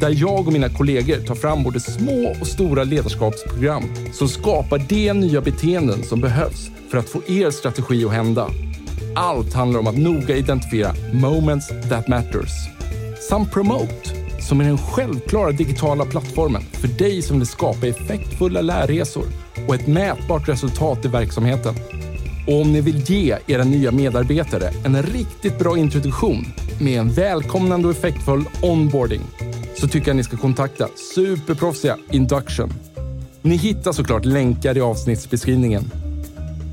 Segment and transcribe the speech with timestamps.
[0.00, 5.12] där jag och mina kollegor tar fram både små och stora ledarskapsprogram som skapar de
[5.12, 8.50] nya beteenden som behövs för att få er strategi att hända.
[9.14, 12.50] Allt handlar om att noga identifiera moments that matters.
[13.28, 19.26] Samt Promote, som är den självklara digitala plattformen för dig som vill skapa effektfulla lärresor
[19.68, 21.74] och ett mätbart resultat i verksamheten.
[22.48, 26.44] Och om ni vill ge era nya medarbetare en riktigt bra introduktion
[26.80, 29.20] med en välkomnande och effektfull onboarding
[29.74, 32.72] så tycker jag ni ska kontakta superproffsiga Induction.
[33.42, 35.90] Ni hittar såklart länkar i avsnittsbeskrivningen.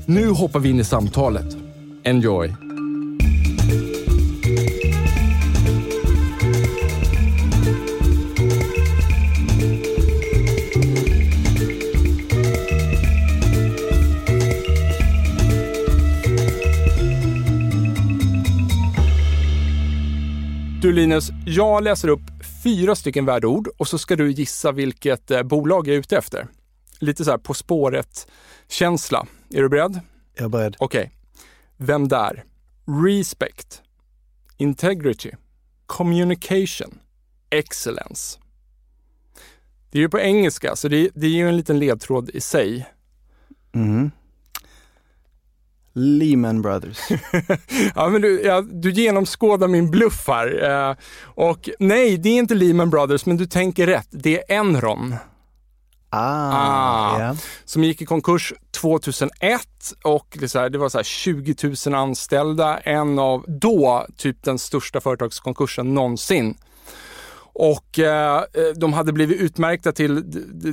[0.06, 1.56] Nu hoppar vi in i samtalet.
[2.04, 2.65] Enjoy!
[20.86, 22.20] Du Linus, jag läser upp
[22.62, 26.46] fyra stycken värdeord och så ska du gissa vilket eh, bolag jag är ute efter.
[26.98, 29.26] Lite så här På spåret-känsla.
[29.50, 30.00] Är du beredd?
[30.34, 30.76] Jag är beredd.
[30.78, 31.00] Okej.
[31.00, 31.10] Okay.
[31.76, 32.44] Vem där?
[33.06, 33.82] Respect.
[34.56, 35.30] Integrity.
[35.86, 36.98] Communication.
[37.50, 38.38] Excellence.
[39.90, 42.86] Det är ju på engelska, så det, det är ju en liten ledtråd i sig.
[43.74, 44.10] Mm.
[45.98, 46.98] Lehman Brothers.
[47.94, 50.64] ja, men du, ja, du genomskådar min bluff här.
[50.90, 54.08] Eh, och nej, det är inte Lehman Brothers, men du tänker rätt.
[54.10, 55.14] Det är Enron.
[56.10, 57.36] Ah, ah yeah.
[57.64, 59.30] Som gick i konkurs 2001
[60.04, 61.54] och det, här, det var så 20
[61.86, 62.78] 000 anställda.
[62.78, 66.56] En av då typ den största företagskonkursen någonsin.
[67.58, 68.42] Och eh,
[68.76, 70.22] de hade blivit utmärkta till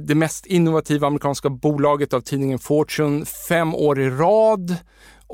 [0.07, 4.77] det mest innovativa amerikanska bolaget av tidningen Fortune fem år i rad.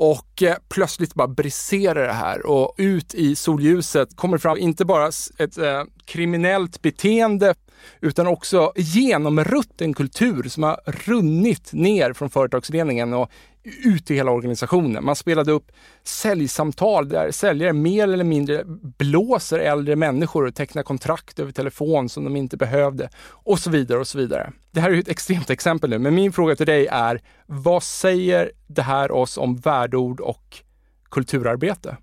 [0.00, 5.08] Och eh, plötsligt bara briserar det här och ut i solljuset kommer fram inte bara
[5.38, 7.54] ett eh, kriminellt beteende
[8.00, 13.30] utan också genomrutten kultur som har runnit ner från företagsledningen och
[13.62, 15.04] ut i hela organisationen.
[15.04, 15.72] Man spelade upp
[16.02, 18.62] säljsamtal där säljare mer eller mindre
[18.98, 23.98] blåser äldre människor och tecknar kontrakt över telefon som de inte behövde och så vidare
[23.98, 24.52] och så vidare.
[24.70, 28.52] Det här är ett extremt exempel nu, men min fråga till dig är vad säger
[28.66, 30.62] det här oss om värdeord och
[31.10, 31.96] kulturarbete?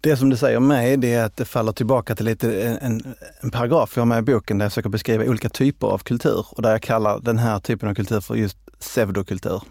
[0.00, 3.50] Det som det säger mig, det är att det faller tillbaka till lite en, en
[3.50, 6.62] paragraf jag har med i boken där jag försöker beskriva olika typer av kultur och
[6.62, 9.62] där jag kallar den här typen av kultur för just pseudokultur.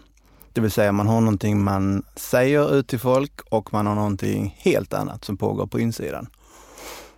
[0.58, 4.56] Det vill säga man har någonting man säger ut till folk och man har någonting
[4.58, 6.26] helt annat som pågår på insidan.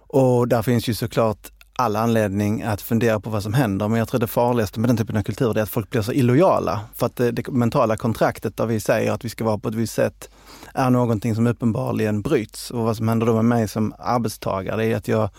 [0.07, 3.89] Och där finns ju såklart all anledning att fundera på vad som händer.
[3.89, 6.13] Men jag tror det farligaste med den typen av kultur är att folk blir så
[6.13, 6.81] illojala.
[6.95, 9.75] För att det, det mentala kontraktet där vi säger att vi ska vara på ett
[9.75, 10.31] visst sätt
[10.75, 12.71] är någonting som uppenbarligen bryts.
[12.71, 15.31] Och vad som händer då med mig som arbetstagare är att jag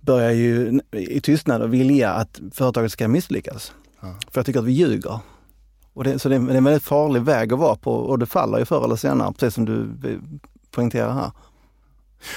[0.00, 3.72] börjar ju i tystnad och vilja att företaget ska misslyckas.
[4.00, 4.14] Ja.
[4.30, 5.20] För jag tycker att vi ljuger.
[5.94, 8.26] Och det, så det, det är en väldigt farlig väg att vara på och det
[8.26, 10.18] faller ju förr eller senare, precis som du eh,
[10.70, 11.30] poängterar här.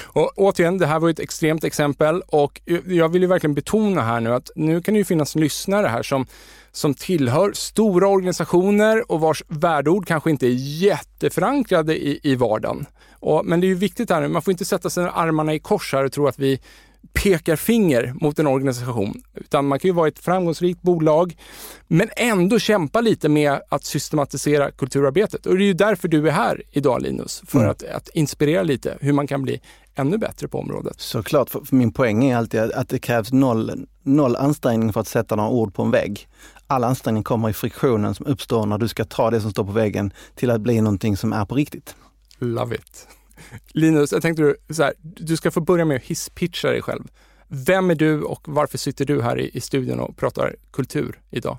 [0.04, 4.20] Och återigen, det här var ett extremt exempel och jag vill ju verkligen betona här
[4.20, 6.26] nu att nu kan det ju finnas lyssnare här som,
[6.72, 12.86] som tillhör stora organisationer och vars värdeord kanske inte är jätteförankrade i, i vardagen.
[13.12, 15.58] Och, men det är ju viktigt här nu, man får inte sätta sig armarna i
[15.58, 16.60] kors här och tro att vi
[17.12, 19.22] pekar finger mot en organisation.
[19.34, 21.36] Utan man kan ju vara ett framgångsrikt bolag
[21.88, 25.46] men ändå kämpa lite med att systematisera kulturarbetet.
[25.46, 27.70] Och det är ju därför du är här idag Linus, för mm.
[27.70, 29.60] att, att, inspirera lite hur man kan bli
[29.94, 31.00] ännu bättre på området.
[31.00, 35.36] Såklart, för min poäng är alltid att det krävs noll, noll ansträngning för att sätta
[35.36, 36.28] några ord på en vägg.
[36.66, 39.72] All ansträngning kommer i friktionen som uppstår när du ska ta det som står på
[39.72, 41.96] väggen till att bli någonting som är på riktigt.
[42.38, 43.08] Love it.
[43.68, 47.04] Linus, jag tänkte så här, du ska få börja med att hisspitcha dig själv.
[47.48, 51.58] Vem är du och varför sitter du här i, i studion och pratar kultur idag?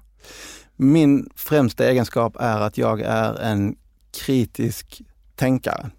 [0.75, 3.75] Min främsta egenskap är att jag är en
[4.11, 5.01] kritisk
[5.35, 5.89] tänkare.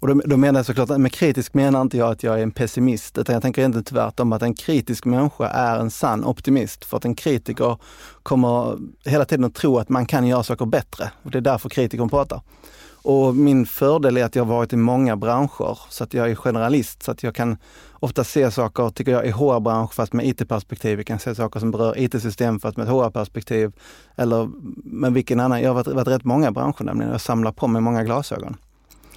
[0.00, 2.50] Och då, då menar jag såklart, med kritisk menar inte jag att jag är en
[2.50, 6.84] pessimist, utan jag tänker egentligen tvärtom att en kritisk människa är en sann optimist.
[6.84, 7.78] För att en kritiker
[8.22, 11.10] kommer hela tiden att tro att man kan göra saker bättre.
[11.22, 12.40] Och det är därför kritikern pratar.
[13.02, 16.34] Och min fördel är att jag har varit i många branscher, så att jag är
[16.34, 17.56] generalist, så att jag kan
[17.92, 20.98] ofta se saker, tycker jag, i HR-bransch fast med IT-perspektiv.
[20.98, 23.72] Jag kan se saker som berör IT-system fast med ett HR-perspektiv.
[24.16, 24.50] Eller
[24.84, 27.82] med vilken annan, jag har varit, varit rätt många branscher nämligen, jag samlar på mig
[27.82, 28.56] många glasögon.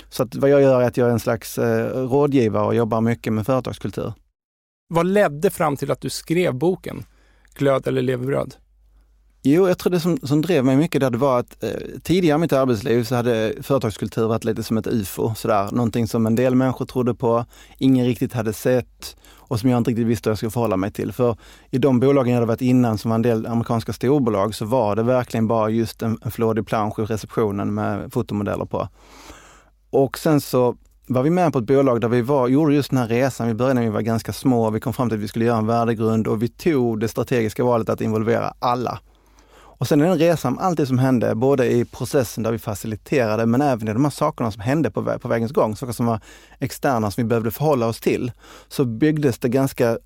[0.10, 3.02] Så att vad jag gör är att jag är en slags eh, rådgivare och jobbar
[3.02, 4.14] mycket med företagskultur.
[4.88, 7.06] Vad ledde fram till att du skrev boken
[7.56, 8.56] Glöd eller levebröd?
[9.48, 11.70] Jo, jag tror det som, som drev mig mycket där det var att eh,
[12.04, 15.36] tidigare i mitt arbetsliv så hade företagskultur varit lite som ett ufo.
[15.36, 15.72] Sådär.
[15.72, 17.46] Någonting som en del människor trodde på,
[17.78, 20.92] ingen riktigt hade sett och som jag inte riktigt visste hur jag skulle förhålla mig
[20.92, 21.12] till.
[21.12, 21.38] För
[21.70, 24.96] i de bolagen jag hade varit innan, som var en del amerikanska storbolag, så var
[24.96, 28.88] det verkligen bara just en, en flådig plansch i receptionen med fotomodeller på.
[29.90, 30.76] Och sen så
[31.08, 33.48] var vi med på ett bolag där vi var, gjorde just den här resan.
[33.48, 34.70] Vi började när vi var ganska små.
[34.70, 37.64] Vi kom fram till att vi skulle göra en värdegrund och vi tog det strategiska
[37.64, 39.00] valet att involvera alla.
[39.78, 43.46] Och sen är den resan, allt det som hände, både i processen där vi faciliterade,
[43.46, 46.06] men även i de här sakerna som hände på, vä på vägens gång, saker som
[46.06, 46.20] var
[46.60, 48.32] externa som vi behövde förhålla oss till,
[48.68, 49.98] så byggdes det ganska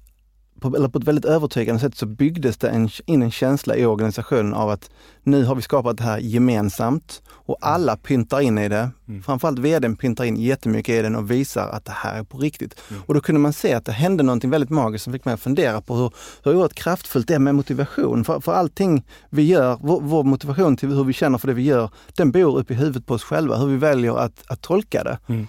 [0.59, 3.85] på, eller på ett väldigt övertygande sätt så byggdes det en, in en känsla i
[3.85, 4.89] organisationen av att
[5.23, 8.89] nu har vi skapat det här gemensamt och alla pyntar in i det.
[9.07, 9.23] Mm.
[9.23, 12.75] Framförallt vdn pyntar in jättemycket i den och visar att det här är på riktigt.
[12.89, 13.01] Mm.
[13.05, 15.41] Och då kunde man se att det hände någonting väldigt magiskt som fick mig att
[15.41, 16.11] fundera på hur,
[16.43, 18.23] hur oerhört kraftfullt det är med motivation.
[18.23, 21.63] För, för allting vi gör, vår, vår, motivation till hur vi känner för det vi
[21.63, 25.03] gör, den bor uppe i huvudet på oss själva, hur vi väljer att, att tolka
[25.03, 25.19] det.
[25.27, 25.47] Mm.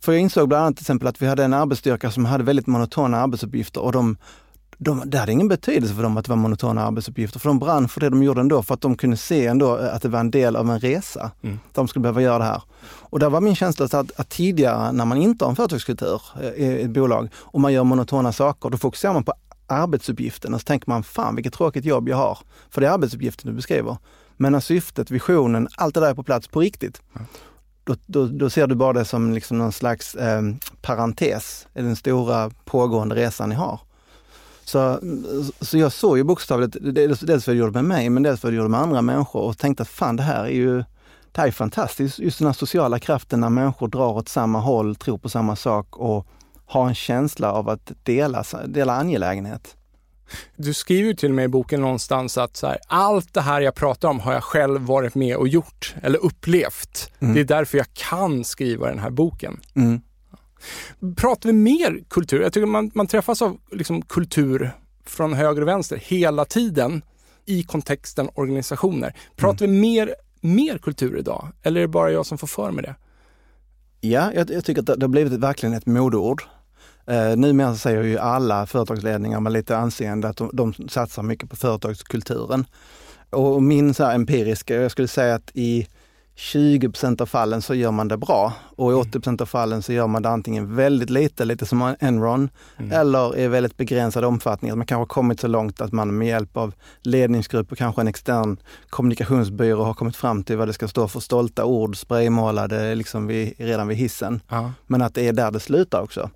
[0.00, 2.66] För jag insåg bland annat till exempel att vi hade en arbetsstyrka som hade väldigt
[2.66, 4.16] monotona arbetsuppgifter och de
[4.78, 7.88] de, det hade ingen betydelse för dem att det var monotona arbetsuppgifter, för de brann
[7.88, 10.30] för det de gjorde ändå, för att de kunde se ändå att det var en
[10.30, 11.30] del av en resa.
[11.42, 11.58] Mm.
[11.72, 12.62] De skulle behöva göra det här.
[12.84, 16.48] Och där var min känsla att, att tidigare, när man inte har en företagskultur eh,
[16.48, 19.32] i ett bolag och man gör monotona saker, då fokuserar man på
[19.66, 22.38] arbetsuppgiften och så tänker man, fan vilket tråkigt jobb jag har.
[22.70, 23.96] För det är arbetsuppgiften du beskriver.
[24.36, 27.26] Men när syftet, visionen, allt det där är på plats på riktigt, mm.
[27.84, 30.42] Då, då, då, ser du bara det som liksom någon slags eh,
[30.82, 33.80] parentes i den stora pågående resan ni har.
[34.68, 35.00] Så,
[35.60, 38.52] så jag såg ju bokstavligt, dels, dels vad det gjorde med mig, men dels vad
[38.52, 40.76] det gjorde med andra människor och tänkte att fan det här är ju
[41.32, 42.18] det här är fantastiskt.
[42.18, 45.96] Just den här sociala kraften när människor drar åt samma håll, tror på samma sak
[45.96, 46.26] och
[46.66, 49.76] har en känsla av att dela, dela angelägenhet.
[50.56, 54.20] Du skriver till med i boken någonstans att här, allt det här jag pratar om
[54.20, 57.10] har jag själv varit med och gjort eller upplevt.
[57.18, 57.34] Mm.
[57.34, 59.60] Det är därför jag kan skriva den här boken.
[59.74, 60.00] Mm.
[61.16, 62.40] Pratar vi mer kultur?
[62.40, 64.70] Jag tycker man, man träffas av liksom kultur
[65.06, 67.02] från höger och vänster hela tiden
[67.46, 69.16] i kontexten organisationer.
[69.36, 69.74] Pratar mm.
[69.74, 71.48] vi mer, mer kultur idag?
[71.62, 72.94] Eller är det bara jag som får för mig det?
[74.00, 76.42] Ja, jag, jag tycker att det har blivit verkligen ett modeord.
[77.06, 81.56] Eh, numera säger ju alla företagsledningar med lite anseende att de, de satsar mycket på
[81.56, 82.66] företagskulturen.
[83.30, 85.86] Och min så empiriska, jag skulle säga att i
[86.38, 89.36] 20% av fallen så gör man det bra och i 80 mm.
[89.40, 92.92] av fallen så gör man det antingen väldigt lite, lite som Enron, mm.
[92.92, 94.70] eller i väldigt begränsad omfattning.
[94.70, 98.00] Att man kanske har kommit så långt att man med hjälp av ledningsgrupp och kanske
[98.00, 98.56] en extern
[98.90, 103.54] kommunikationsbyrå har kommit fram till vad det ska stå för stolta ord spraymålade liksom vid,
[103.58, 104.40] redan vid hissen.
[104.48, 104.72] Ja.
[104.86, 106.30] Men att det är där det slutar också.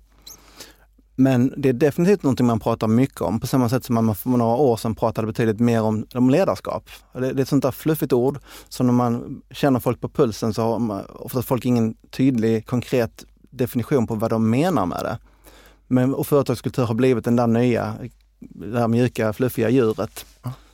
[1.15, 4.29] Men det är definitivt någonting man pratar mycket om, på samma sätt som man för
[4.29, 6.89] några år sedan pratade betydligt mer om, om ledarskap.
[7.13, 8.39] Det, det är ett sånt där fluffigt ord,
[8.69, 14.07] som när man känner folk på pulsen så har oftast folk ingen tydlig, konkret definition
[14.07, 15.17] på vad de menar med det.
[15.87, 17.93] Men och företagskultur har blivit den där nya,
[18.39, 20.25] det här mjuka, fluffiga djuret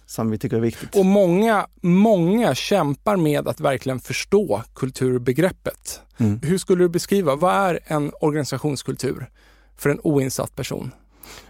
[0.06, 0.96] som vi tycker är viktigt.
[0.96, 6.02] Och många, många kämpar med att verkligen förstå kulturbegreppet.
[6.18, 6.40] Mm.
[6.44, 9.30] Hur skulle du beskriva, vad är en organisationskultur?
[9.80, 10.92] För en oinsatt person?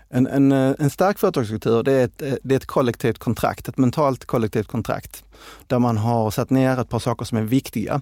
[0.09, 3.67] En, en, eh, en stark företagskultur det är, ett, eh, det är ett kollektivt kontrakt,
[3.67, 5.23] ett mentalt kollektivt kontrakt.
[5.67, 8.01] Där man har satt ner ett par saker som är viktiga.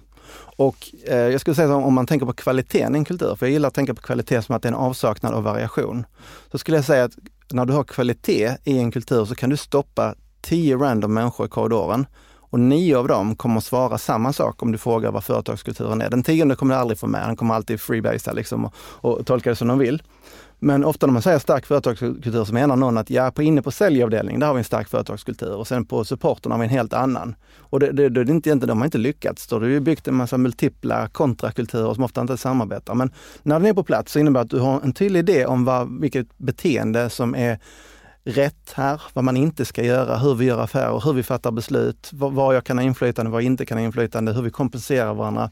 [0.56, 3.52] Och eh, jag skulle säga om man tänker på kvaliteten i en kultur, för jag
[3.52, 6.06] gillar att tänka på kvalitet som att det är en avsaknad av variation.
[6.50, 7.12] Så skulle jag säga att
[7.52, 11.48] när du har kvalitet i en kultur så kan du stoppa tio random människor i
[11.48, 12.06] korridoren
[12.50, 16.10] och nio av dem kommer att svara samma sak om du frågar vad företagskulturen är.
[16.10, 19.50] Den tionde kommer du aldrig få med, den kommer alltid freebasea liksom och, och tolka
[19.50, 20.02] det som de vill.
[20.58, 23.70] Men ofta när man säger stark företagskultur så menar någon att ja, på inne på
[23.70, 26.92] säljavdelningen, där har vi en stark företagskultur och sen på supporten har vi en helt
[26.92, 27.34] annan.
[27.58, 29.46] Och det, det, det är inte, de har inte lyckats.
[29.46, 29.58] Då.
[29.58, 32.94] Du ju byggt en massa multipla kontrakulturer som ofta inte samarbetar.
[32.94, 33.12] Men
[33.42, 35.64] när den är på plats så innebär det att du har en tydlig idé om
[35.64, 37.58] vad, vilket beteende som är
[38.24, 42.10] rätt här, vad man inte ska göra, hur vi gör affärer, hur vi fattar beslut,
[42.12, 45.50] var jag kan ha inflytande, var jag inte kan ha inflytande, hur vi kompenserar varandra.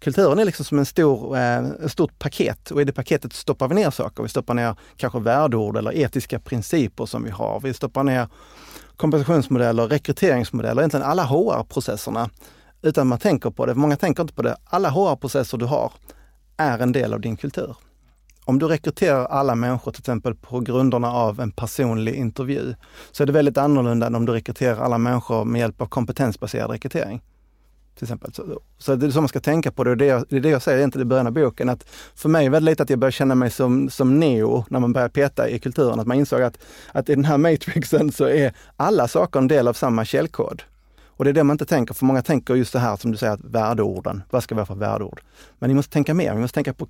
[0.00, 3.68] Kulturen är liksom som en stor, eh, ett stort paket och i det paketet stoppar
[3.68, 4.22] vi ner saker.
[4.22, 7.60] Vi stoppar ner kanske värdeord eller etiska principer som vi har.
[7.60, 8.28] Vi stoppar ner
[8.96, 12.30] kompensationsmodeller, rekryteringsmodeller, egentligen alla HR-processerna
[12.82, 13.74] utan man tänker på det.
[13.74, 14.56] Många tänker inte på det.
[14.64, 15.92] Alla HR-processer du har
[16.56, 17.76] är en del av din kultur.
[18.44, 22.74] Om du rekryterar alla människor till exempel på grunderna av en personlig intervju,
[23.12, 26.70] så är det väldigt annorlunda än om du rekryterar alla människor med hjälp av kompetensbaserad
[26.70, 27.22] rekrytering.
[27.98, 28.34] Till exempel.
[28.34, 29.90] Så, så det är så man ska tänka på det.
[29.90, 31.68] Och det, är, det är det jag säger egentligen i början av boken.
[31.68, 34.80] Att för mig var det lite att jag började känna mig som, som neo när
[34.80, 36.00] man började peta i kulturen.
[36.00, 36.58] Att man insåg att,
[36.92, 40.62] att i den här matrixen så är alla saker en del av samma källkod.
[41.18, 43.18] Och det är det man inte tänker, för många tänker just det här som du
[43.18, 44.22] säger, att värdeorden.
[44.30, 45.20] Vad ska vi ha för värdeord?
[45.58, 46.88] Men ni måste tänka mer, vi måste tänka på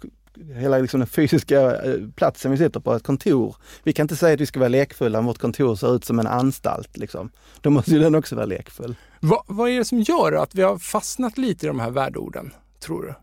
[0.54, 3.56] hela liksom den fysiska eh, platsen vi sitter på, ett kontor.
[3.82, 6.18] Vi kan inte säga att vi ska vara lekfulla om vårt kontor ser ut som
[6.18, 6.97] en anstalt.
[6.97, 7.30] Liksom.
[7.61, 8.97] Då måste ju den också vara lekfull.
[9.20, 12.54] Va, vad är det som gör att vi har fastnat lite i de här värdeorden,
[12.80, 13.14] tror du?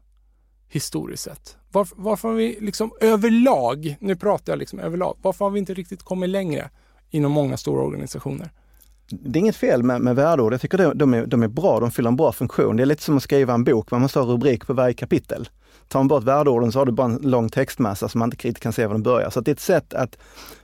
[0.69, 1.57] Historiskt sett.
[1.71, 5.73] Varför, varför har vi liksom överlag, nu pratar jag liksom överlag, varför har vi inte
[5.73, 6.69] riktigt kommit längre
[7.09, 8.51] inom många stora organisationer?
[9.09, 10.53] Det är inget fel med, med värdeord.
[10.53, 12.77] Jag tycker de, är, de är bra, de fyller en bra funktion.
[12.77, 15.49] Det är lite som att skriva en bok, man måste ha rubrik på varje kapitel.
[15.87, 18.63] Tar man bort värdeorden så har du bara en lång textmassa som man inte riktigt
[18.63, 19.29] kan se var den börjar.
[19.29, 20.17] Så det är ett sätt att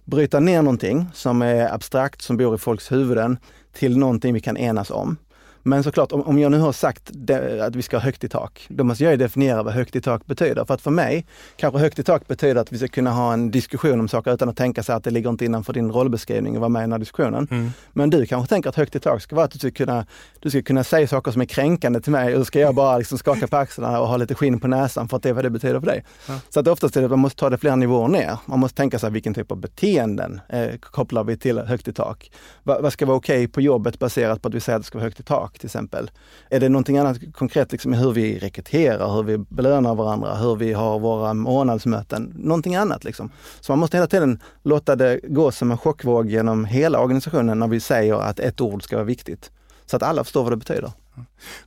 [0.05, 3.37] bryta ner någonting som är abstrakt, som bor i folks huvuden,
[3.73, 5.17] till någonting vi kan enas om.
[5.63, 8.29] Men såklart, om, om jag nu har sagt det, att vi ska ha högt i
[8.29, 10.65] tak, då måste jag definiera vad högt i tak betyder.
[10.65, 11.25] För att för mig
[11.55, 14.49] kanske högt i tak betyder att vi ska kunna ha en diskussion om saker utan
[14.49, 16.91] att tänka sig att det ligger inte innanför din rollbeskrivning att vara med i den
[16.91, 17.47] här diskussionen.
[17.51, 17.71] Mm.
[17.93, 20.05] Men du kanske tänker att högt i tak ska vara att du ska kunna,
[20.39, 22.97] du ska kunna säga saker som är kränkande till mig och då ska jag bara
[22.97, 25.45] liksom skaka på axlarna och ha lite skinn på näsan för att det är vad
[25.45, 26.03] det betyder för dig.
[26.27, 26.39] Ja.
[26.49, 28.37] Så att oftast är det att man måste ta det flera nivåer ner.
[28.45, 32.31] Man måste tänka sig vilken typ av beteenden eh, kopplar vi till högt i tak.
[32.63, 34.87] Va, vad ska vara okej okay på jobbet baserat på att vi säger att det
[34.87, 36.11] ska vara högt i tak till exempel.
[36.49, 40.73] Är det någonting annat konkret liksom hur vi rekryterar, hur vi belönar varandra, hur vi
[40.73, 43.31] har våra månadsmöten, någonting annat liksom.
[43.59, 47.67] Så man måste hela tiden låta det gå som en chockvåg genom hela organisationen när
[47.67, 49.51] vi säger att ett ord ska vara viktigt.
[49.85, 50.91] Så att alla förstår vad det betyder.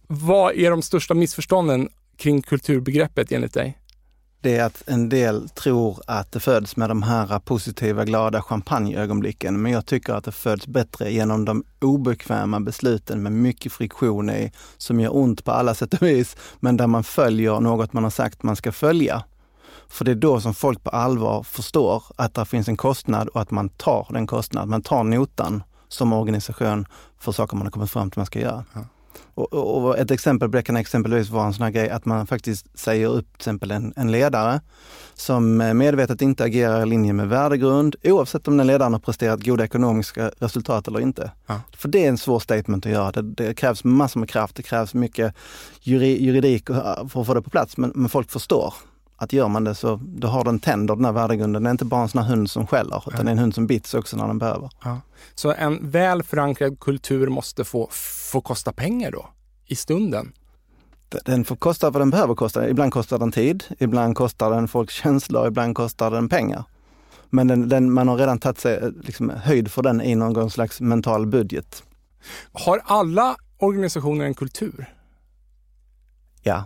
[0.06, 3.78] Vad är de största missförstånden kring kulturbegreppet enligt dig?
[4.44, 9.62] Det är att en del tror att det föds med de här positiva, glada champagneögonblicken.
[9.62, 14.52] Men jag tycker att det föds bättre genom de obekväma besluten med mycket friktion i,
[14.76, 18.10] som gör ont på alla sätt och vis, men där man följer något man har
[18.10, 19.24] sagt man ska följa.
[19.88, 23.40] För det är då som folk på allvar förstår att det finns en kostnad och
[23.40, 24.70] att man tar den kostnaden.
[24.70, 26.86] Man tar notan som organisation
[27.18, 28.64] för saker man har kommit fram till man ska göra.
[28.72, 28.80] Ja.
[29.34, 32.78] Och, och, ett exempel det kan exempelvis vara en sån här grej att man faktiskt
[32.78, 34.60] säger upp till exempel en, en ledare
[35.14, 39.64] som medvetet inte agerar i linje med värdegrund oavsett om den ledaren har presterat goda
[39.64, 41.30] ekonomiska resultat eller inte.
[41.46, 41.60] Ja.
[41.76, 43.12] För det är en svår statement att göra.
[43.12, 45.34] Det, det krävs massor med kraft, det krävs mycket
[45.80, 48.74] juridik för att få det på plats men, men folk förstår
[49.16, 51.62] att gör man det så då har den tänder, den här värdegrunden.
[51.62, 53.22] Det är inte bara en sån här hund som skäller, utan ja.
[53.22, 54.70] det är en hund som bits också när den behöver.
[54.84, 55.00] Ja.
[55.34, 57.88] Så en väl förankrad kultur måste få,
[58.32, 59.28] få kosta pengar då,
[59.66, 60.32] i stunden?
[61.24, 62.68] Den får kosta vad den behöver kosta.
[62.68, 66.64] Ibland kostar den tid, ibland kostar den folks känslor, ibland kostar den pengar.
[67.30, 70.80] Men den, den, man har redan tagit sig liksom, höjd för den i någon slags
[70.80, 71.82] mental budget.
[72.52, 74.94] Har alla organisationer en kultur?
[76.42, 76.64] Ja.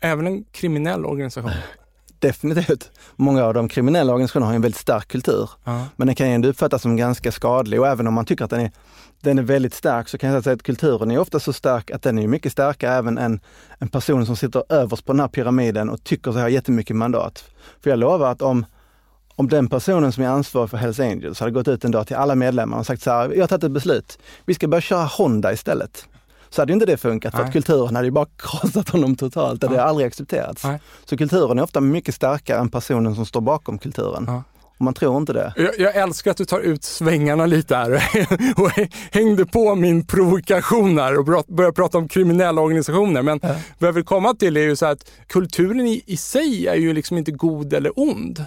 [0.00, 1.50] Även en kriminell organisation?
[2.18, 2.90] Definitivt.
[3.16, 5.50] Många av de kriminella organisationerna har en väldigt stark kultur.
[5.68, 5.84] Uh.
[5.96, 8.50] Men den kan ju ändå uppfattas som ganska skadlig och även om man tycker att
[8.50, 8.70] den är,
[9.20, 12.02] den är väldigt stark så kan jag säga att kulturen är ofta så stark att
[12.02, 13.40] den är mycket starkare även än
[13.78, 17.44] en person som sitter överst på den här pyramiden och tycker sig ha jättemycket mandat.
[17.80, 18.66] För jag lovar att om
[19.40, 22.16] om den personen som är ansvarig för Hells Angels hade gått ut en dag till
[22.16, 24.18] alla medlemmar och sagt så här, jag har tagit ett beslut.
[24.44, 26.08] Vi ska börja köra Honda istället
[26.50, 29.60] så hade inte det funkat för att kulturen hade ju bara krossat honom totalt.
[29.60, 30.64] Det hade aldrig accepterats.
[30.64, 30.80] Nej.
[31.04, 34.24] Så kulturen är ofta mycket starkare än personen som står bakom kulturen.
[34.26, 34.42] Ja.
[34.80, 35.52] Och man tror inte det.
[35.56, 37.92] Jag, jag, älskar att du tar ut svängarna lite här
[38.56, 38.70] och
[39.10, 43.22] hängde på min provokation här och började prata om kriminella organisationer.
[43.22, 43.54] Men ja.
[43.78, 46.92] vad jag vill komma till är ju så att kulturen i, i sig är ju
[46.92, 48.44] liksom inte god eller ond.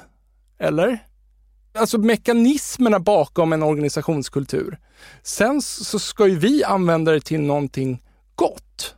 [0.59, 0.99] Eller?
[1.73, 4.77] Alltså mekanismerna bakom en organisationskultur.
[5.23, 8.01] Sen så ska ju vi använda det till någonting
[8.35, 8.95] gott.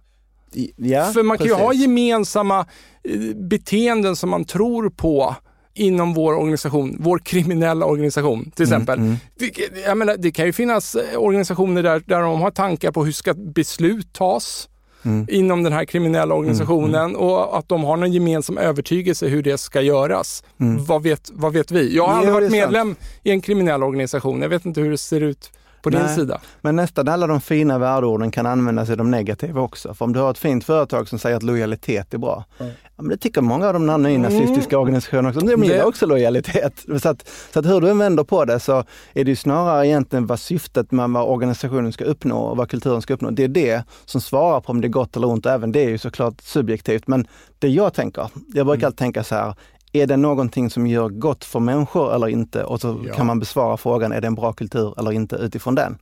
[0.75, 1.59] Ja, För man kan precis.
[1.59, 2.59] ju ha gemensamma
[3.03, 5.35] eh, beteenden som man tror på
[5.73, 8.99] inom vår organisation, vår kriminella organisation till mm, exempel.
[8.99, 9.81] Mm, mm.
[9.85, 13.11] Jag menar, det kan ju finnas eh, organisationer där, där de har tankar på hur
[13.11, 14.69] ska beslut tas
[15.05, 15.27] mm.
[15.29, 17.21] inom den här kriminella organisationen mm, mm.
[17.21, 20.43] och att de har någon gemensam övertygelse hur det ska göras.
[20.59, 20.85] Mm.
[20.85, 21.95] Vad, vet, vad vet vi?
[21.95, 22.99] Jag har aldrig varit medlem sant.
[23.23, 24.41] i en kriminell organisation.
[24.41, 25.51] Jag vet inte hur det ser ut
[25.89, 26.07] på Nej.
[26.07, 26.41] din sida.
[26.61, 29.93] Men nästan alla de fina värdeorden kan användas i de negativa också.
[29.93, 32.71] För om du har ett fint företag som säger att lojalitet är bra, Mm.
[32.95, 35.39] ja, men det tycker många av de här nynazistiska organisationerna också.
[35.41, 36.73] De gillar Det- också lojalitet.
[37.01, 39.87] Så att, så att hur du än vänder på det så är det ju snarare
[39.87, 43.29] egentligen vad syftet med vad organisationen ska uppnå och vad kulturen ska uppnå.
[43.31, 45.45] Det är det som svarar på om det är gott eller ont.
[45.45, 47.07] Även det är ju såklart subjektivt.
[47.07, 47.27] Men
[47.59, 48.21] det jag tänker,
[48.53, 48.85] jag brukar Mm.
[48.87, 49.55] alltid tänka så här,
[49.95, 52.63] är det någonting som gör gott för människor eller inte?
[52.63, 53.13] Och så Ja.
[53.13, 55.97] kan man besvara frågan, är det en bra kultur eller inte utifrån den?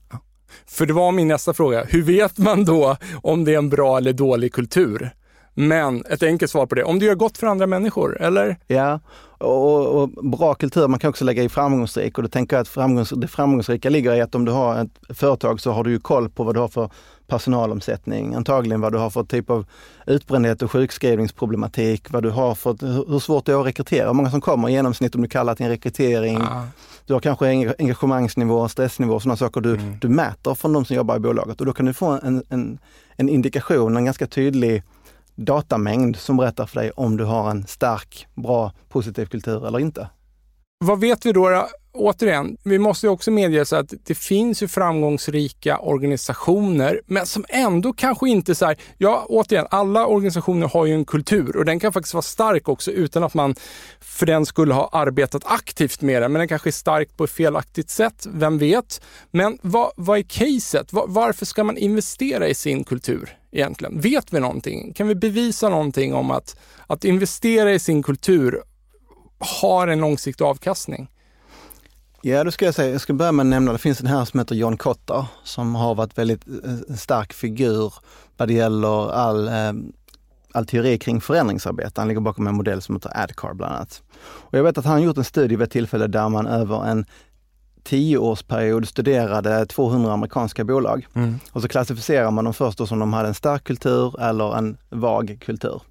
[0.68, 1.84] För det var min nästa fråga.
[1.84, 5.10] Hur vet man då om det är en bra eller dålig kultur?
[5.56, 8.58] Men ett enkelt svar på det, om det gör gott för andra människor, eller?
[8.68, 9.00] Ja,
[9.38, 12.68] och, och bra kultur, man kan också lägga i framgångsrik och då tänker jag att
[12.68, 16.00] framgångs, det framgångsrika ligger i att om du har ett företag så har du ju
[16.00, 16.90] koll på vad du har för
[17.38, 19.66] personalomsättning, antagligen vad du har för typ av
[20.08, 24.32] utbrändhet och sjukskrivningsproblematik, vad du har för, hur svårt det är att rekrytera, hur många
[24.32, 26.38] som kommer i genomsnitt om du kallar till en rekrytering.
[26.42, 26.64] Ah,
[27.06, 29.98] Du har kanske enga- engagemangsnivå, stressnivå, sådana saker du, Mm.
[30.02, 32.80] du mäter från de som jobbar i bolaget och då kan du få en, en,
[33.18, 34.84] en indikation, en ganska tydlig
[35.36, 40.08] datamängd som berättar för dig om du har en stark, bra, positiv kultur eller inte.
[40.86, 41.68] Vad vet vi då?
[41.96, 47.94] Återigen, vi måste också medge så att det finns ju framgångsrika organisationer, men som ändå
[47.94, 51.94] kanske inte så här, ja återigen, alla organisationer har ju en kultur och den kan
[51.94, 53.56] faktiskt vara stark också utan att man
[54.00, 57.32] för den skulle ha arbetat aktivt med den, men den kanske är stark på ett
[57.32, 59.02] felaktigt sätt, vem vet?
[59.32, 60.94] Men vad, vad är caset?
[60.94, 64.00] Var, varför ska man investera i sin kultur egentligen?
[64.00, 64.94] Vet vi någonting?
[64.94, 68.64] Kan vi bevisa någonting om att, att investera i sin kultur
[69.40, 71.08] har en långsiktig avkastning?
[72.26, 74.26] Ja, då ska jag säga, jag ska börja med att nämna, det finns en här
[74.26, 77.94] som heter John Cotter som har varit väldigt eh, stark figur
[78.38, 79.74] vad det gäller all, eh,
[80.54, 82.02] all teori kring förändringsarbete.
[82.02, 84.02] Han ligger bakom en modell som heter ADCAR bland annat.
[84.24, 86.86] Och jag vet att han har gjort en studie vid ett tillfälle där man över
[86.86, 87.06] en
[87.84, 91.08] tioårsperiod studerade 200 amerikanska bolag.
[91.52, 95.38] Och så klassificerar man dem först som de hade en stark kultur eller en vag
[95.42, 95.82] kultur.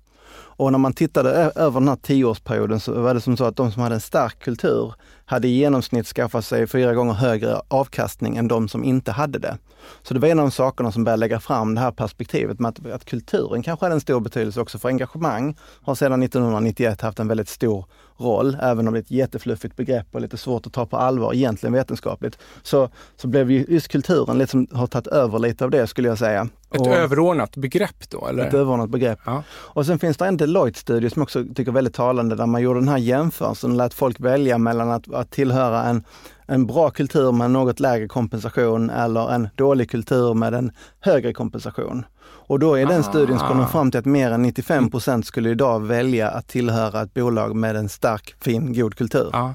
[0.54, 3.72] Och när man tittade över den här tioårsperioden så var det som så att de
[3.72, 4.94] som hade en stark kultur
[5.32, 9.58] hade i genomsnitt skaffat sig fyra gånger högre avkastning än de som inte hade det.
[10.02, 12.68] Så det var en av de sakerna som började lägga fram det här perspektivet med
[12.68, 15.56] att, att kulturen kanske hade en stor betydelse också för engagemang.
[15.82, 17.84] Har sedan 1991 haft en väldigt stor
[18.16, 21.34] roll, även om det är ett jättefluffigt begrepp och lite svårt att ta på allvar
[21.34, 22.38] egentligen vetenskapligt.
[22.62, 26.08] Så, så blev ju just kulturen lite som har tagit över lite av det skulle
[26.08, 26.48] jag säga.
[26.74, 28.46] Ett Och- överordnat begrepp då, eller?
[28.46, 29.18] ett överordnat begrepp.
[29.24, 29.42] Ja.
[29.50, 32.62] Och sen finns det en Deloitte-studie som jag också tycker är väldigt talande där man
[32.62, 36.04] gjorde den här jämförelsen och lät folk välja mellan att, att tillhöra en,
[36.46, 42.04] en bra kultur med något lägre kompensation eller en dålig kultur med en högre kompensation.
[42.24, 43.02] Och då i den Ah.
[43.02, 46.48] studien så kom de fram till att mer än 95 procent skulle idag välja att
[46.48, 49.30] tillhöra ett bolag med en stark, fin, god kultur.
[49.32, 49.54] Ja.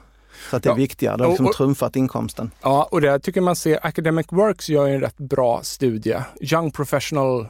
[0.50, 0.76] Så att det är Ja.
[0.76, 2.52] viktigare, det har liksom Och- och- trumfat inkomsten.
[2.62, 6.18] ja, och där tycker man ser Academic Works gör en rätt bra studie.
[6.42, 7.48] Young Professional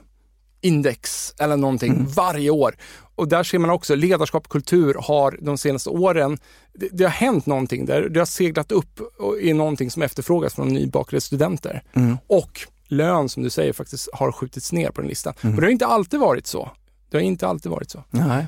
[0.61, 2.07] Index eller någonting Mm.
[2.07, 2.75] varje år.
[3.17, 6.37] Och där ser man också ledarskap och kultur har de senaste åren,
[6.73, 8.09] det, det har hänt någonting där.
[8.09, 8.99] Det har seglat upp
[9.41, 11.83] är någonting som efterfrågas från nybakade studenter.
[11.93, 12.17] Mm.
[12.27, 15.33] Och lön, som du säger, faktiskt har skjutits ner på den listan.
[15.41, 15.55] Mm.
[15.55, 16.71] Och det har inte alltid varit så.
[17.09, 18.03] Det har inte alltid varit så.
[18.09, 18.47] Nej.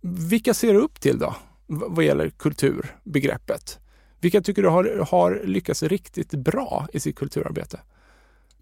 [0.00, 1.34] Vilka ser du upp till då,
[1.66, 3.78] vad gäller kulturbegreppet?
[4.20, 7.80] Vilka tycker du har, har lyckats riktigt bra i sitt kulturarbete?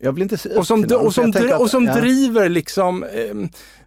[0.03, 1.95] Jag vill inte se Och som, till och som, dri- att- och som ja.
[1.95, 3.35] driver liksom, eh,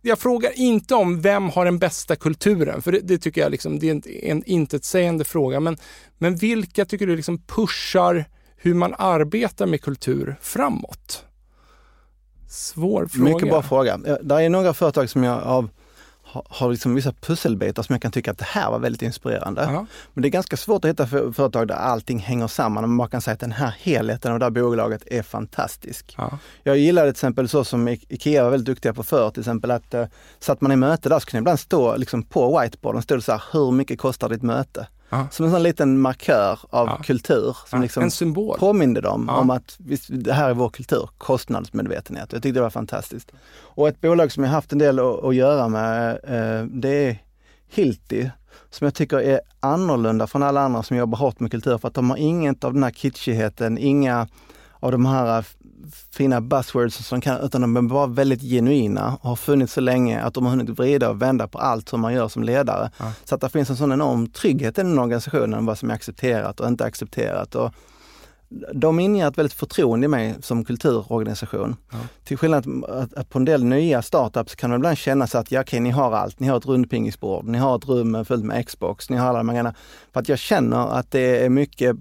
[0.01, 3.79] jag frågar inte om vem har den bästa kulturen, för det, det tycker jag liksom,
[3.79, 5.77] det är en, en intetsägande fråga, men,
[6.17, 8.25] men vilka tycker du liksom pushar
[8.57, 11.25] hur man arbetar med kultur framåt?
[12.49, 13.33] Svår fråga.
[13.33, 13.97] Mycket bra fråga.
[13.97, 15.69] Där är några företag som jag av,
[16.49, 19.61] har, liksom vissa pusselbitar som jag kan tycka att det här var väldigt inspirerande.
[19.61, 19.85] Ja.
[20.13, 23.09] Men det är ganska svårt att hitta för, företag där allting hänger samman och man
[23.09, 26.15] kan säga att den här helheten av det här bolaget är fantastisk.
[26.17, 26.39] Ja.
[26.63, 29.93] Jag gillade till exempel så som Ikea var väldigt duktiga på förr, till exempel att
[29.93, 30.05] uh,
[30.39, 33.21] satt man i möte där så kunde det ibland stå liksom på whiteboarden, stod det
[33.21, 34.87] så här, hur mycket kostar ditt möte?
[35.13, 35.27] Ja.
[35.31, 36.99] Som en sån liten markör av Ja.
[37.03, 38.57] kultur som Ja, liksom en symbol.
[38.59, 42.33] påminde dem om att visst, det här är vår kultur, kostnadsmedvetenhet.
[42.33, 43.31] Jag tyckte det var fantastiskt.
[43.55, 47.17] Och ett bolag som jag haft en del att, att göra med, eh, det är
[47.69, 48.31] Hilti,
[48.69, 51.93] som jag tycker är annorlunda från alla andra som jobbar hårt med kultur, för att
[51.93, 54.27] de har inget av den här kitschigheten, inga
[54.79, 55.45] av de här
[56.11, 60.21] fina buzzwords som kan, utan de är bara väldigt genuina och har funnits så länge
[60.21, 62.91] att de har hunnit vrida och vända på allt som man gör som ledare.
[62.97, 63.13] Ja.
[63.23, 66.59] Så att det finns en sån enorm trygghet i den organisationen, vad som är accepterat
[66.59, 67.55] och inte accepterat.
[67.55, 67.73] Och
[68.73, 71.75] de inger ett väldigt förtroende i mig som kulturorganisation.
[71.91, 71.97] Ja.
[72.23, 75.51] Till skillnad att, att på en del nya startups kan man ibland känna sig att
[75.51, 76.39] ja, okej, ni har allt.
[76.39, 79.49] Ni har ett rundpingisbord, ni har ett rum fullt med Xbox, ni har alla de
[79.49, 79.75] här grejerna.
[80.13, 81.95] För att jag känner att det är mycket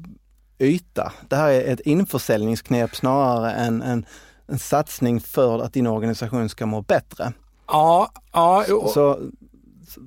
[0.62, 1.12] yta.
[1.29, 4.07] Det här är ett införsäljningsknep snarare än en,
[4.46, 7.33] en satsning för att din organisation ska må bättre.
[7.66, 8.64] Ja, ja.
[8.68, 9.18] Så, så,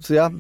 [0.02, 0.32] så ja,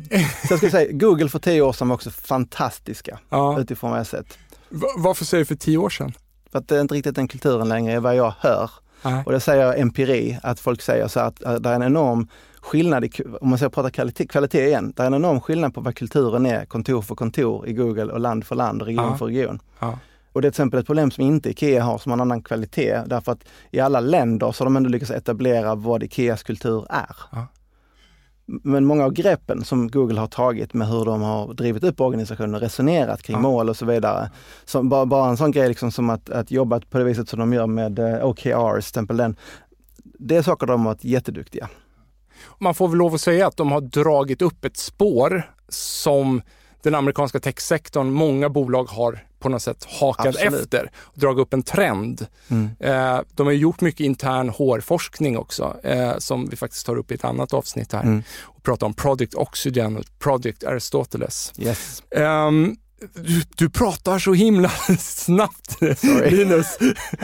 [0.47, 3.59] så jag skulle säga Google för tio år sedan var också fantastiska ja.
[3.59, 4.37] utifrån vad jag sett.
[4.69, 6.13] Va- varför säger du för tio år sedan?
[6.51, 8.71] För att det är inte riktigt den kulturen längre, är vad jag hör.
[9.01, 9.23] Nej.
[9.25, 12.27] Och det säger empiri, att folk säger så att, att det är en enorm
[12.65, 13.09] skillnad, i,
[13.41, 16.45] om man ska prata kvalitet, kvalitet igen, det är en enorm skillnad på vad kulturen
[16.45, 19.17] är kontor för kontor i Google och land för land, region Ja.
[19.17, 19.59] för region.
[19.79, 19.99] Ja.
[20.33, 22.43] Och det är till exempel ett problem som inte IKEA har som har en annan
[22.43, 26.85] kvalitet därför att i alla länder så har de ändå lyckats etablera vad IKEAs kultur
[26.89, 27.15] är.
[27.31, 27.47] Ja.
[28.45, 32.55] Men många av greppen som Google har tagit med hur de har drivit upp organisationen
[32.55, 33.41] och resonerat kring Ja.
[33.41, 34.31] mål och så vidare.
[34.65, 37.39] Som bara, bara en sån grej liksom som att, att jobba på det viset som
[37.39, 39.35] de gör med eh, OKRs, till exempel den.
[40.03, 41.69] Det är saker de har varit jätteduktiga.
[42.59, 46.41] Man får väl lov att säga att de har dragit upp ett spår som
[46.81, 50.61] den amerikanska techsektorn, många bolag har på något sätt hakat Absolut.
[50.61, 50.91] efter.
[51.13, 52.27] Dragit upp en trend.
[52.47, 52.69] Mm.
[52.79, 57.15] Eh, de har gjort mycket intern HR-forskning också, eh, som vi faktiskt tar upp i
[57.15, 58.03] ett annat avsnitt här.
[58.03, 58.23] Mm.
[58.41, 61.53] Och pratar om Project Oxygen och Project Aristoteles.
[61.57, 62.03] Yes.
[62.11, 62.75] Ehm,
[63.13, 66.29] du, du pratar så himla snabbt Sorry.
[66.29, 66.77] Linus.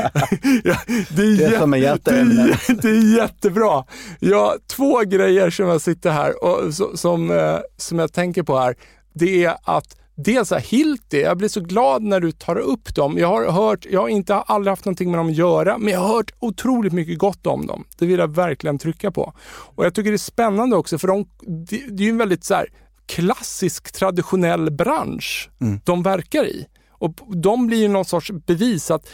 [0.63, 0.77] ja,
[1.09, 3.85] det, är Det är som är, det är jättebra.
[4.19, 8.57] Ja, två grejer som jag sitter här och så, som, eh, som jag tänker på
[8.57, 8.75] här.
[9.13, 13.17] Det är att Dels är Hilti, jag blir så glad när du tar upp dem.
[13.17, 15.99] Jag har hört, jag har inte aldrig haft någonting med dem att göra, men jag
[15.99, 17.83] har hört otroligt mycket gott om dem.
[17.97, 19.33] Det vill jag verkligen trycka på.
[19.49, 21.25] Och jag tycker det är spännande också, för de,
[21.69, 22.67] det, det är ju en väldigt så här,
[23.15, 25.79] klassisk traditionell bransch Mm.
[25.85, 26.65] de verkar i.
[26.91, 29.09] Och de blir ju någon sorts bevis att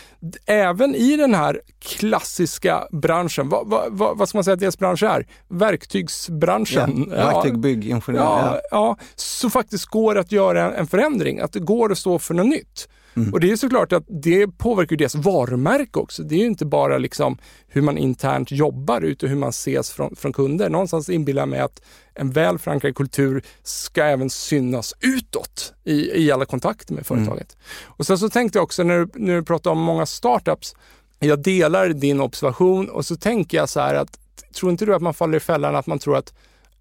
[0.46, 5.04] även i den här klassiska branschen, vad, vad, vad, ska man säga att deras bransch
[5.04, 5.26] är?
[5.50, 7.12] Verktygsbranschen.
[7.12, 8.14] Ja, verktyg, bygg, ingenjör.
[8.24, 8.62] Ja, Ja.
[8.72, 12.20] ja, så faktiskt går det att göra en- en förändring, att det går att stå
[12.20, 12.88] för något nytt.
[13.18, 13.34] Mm.
[13.34, 16.24] Och det är såklart att det påverkar ju deras varumärke också.
[16.24, 20.16] Det är ju inte bara liksom hur man internt jobbar utan hur man ses från,
[20.16, 20.70] från kunder.
[20.70, 21.82] Någonstans inbillar jag mig att
[22.14, 27.58] en väl förankrad kultur ska även synas utåt i, i alla kontakter med företaget.
[27.86, 30.76] Och sen så tänkte jag också när du, när du pratar om många startups,
[31.20, 34.20] jag delar din observation och så tänker jag så här att
[34.56, 36.34] tror inte du att man faller i fällan att man tror att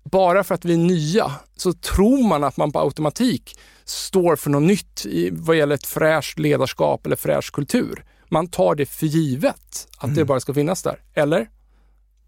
[0.05, 4.51] bara för att vi är nya så tror man att man på automatik står för
[4.51, 8.05] något nytt i, vad gäller ett fräscht ledarskap eller fräsch kultur.
[8.29, 11.49] Man tar det för givet att det bara ska finnas där, eller?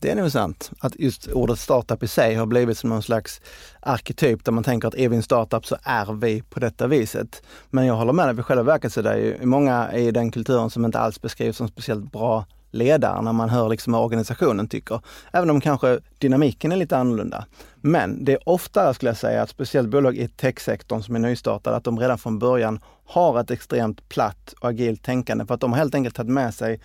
[0.01, 0.71] Det är nog sant.
[0.81, 3.41] Att just ordet startup i sig har blivit som någon slags
[3.81, 7.43] arketyp där man tänker att är vi en startup så är vi på detta viset.
[7.71, 10.31] Men jag håller med dig, för själva verket så är det ju många i den
[10.31, 14.69] kulturen som inte alls beskrivs som speciellt bra ledare när man hör liksom vad organisationen
[14.69, 15.01] tycker.
[15.33, 17.45] Även om kanske dynamiken är lite annorlunda.
[17.81, 21.77] Men det är ofta, skulle jag säga, att speciellt bolag i techsektorn som är nystartade,
[21.77, 25.73] att de redan från början har ett extremt platt och agilt tänkande för att de
[25.73, 26.81] har helt enkelt tagit med sig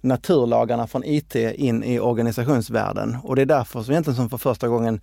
[0.00, 3.16] naturlagarna från IT in i organisationsvärlden.
[3.22, 5.00] Och det är därför som egentligen som för första gången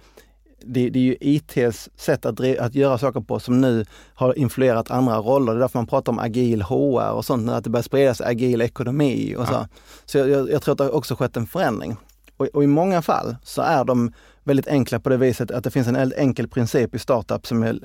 [0.62, 4.92] det, det är ju ITs sätt att, att göra saker på som nu har influerat
[4.92, 5.54] andra roller.
[5.54, 8.14] Det är därför man pratar om agil HR och sånt, nu, att det börjar sprida
[8.14, 9.54] sig agil ekonomi och så.
[9.54, 9.68] Ja.
[10.06, 11.98] Så jag, jag, jag tror att det har också skett en förändring.
[12.38, 15.72] Och, och i många fall så är de väldigt enkla på det viset att det
[15.72, 17.80] finns en enkel princip i startup som är,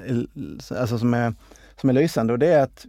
[0.79, 1.35] alltså som är,
[1.81, 2.87] som är lysande och det är att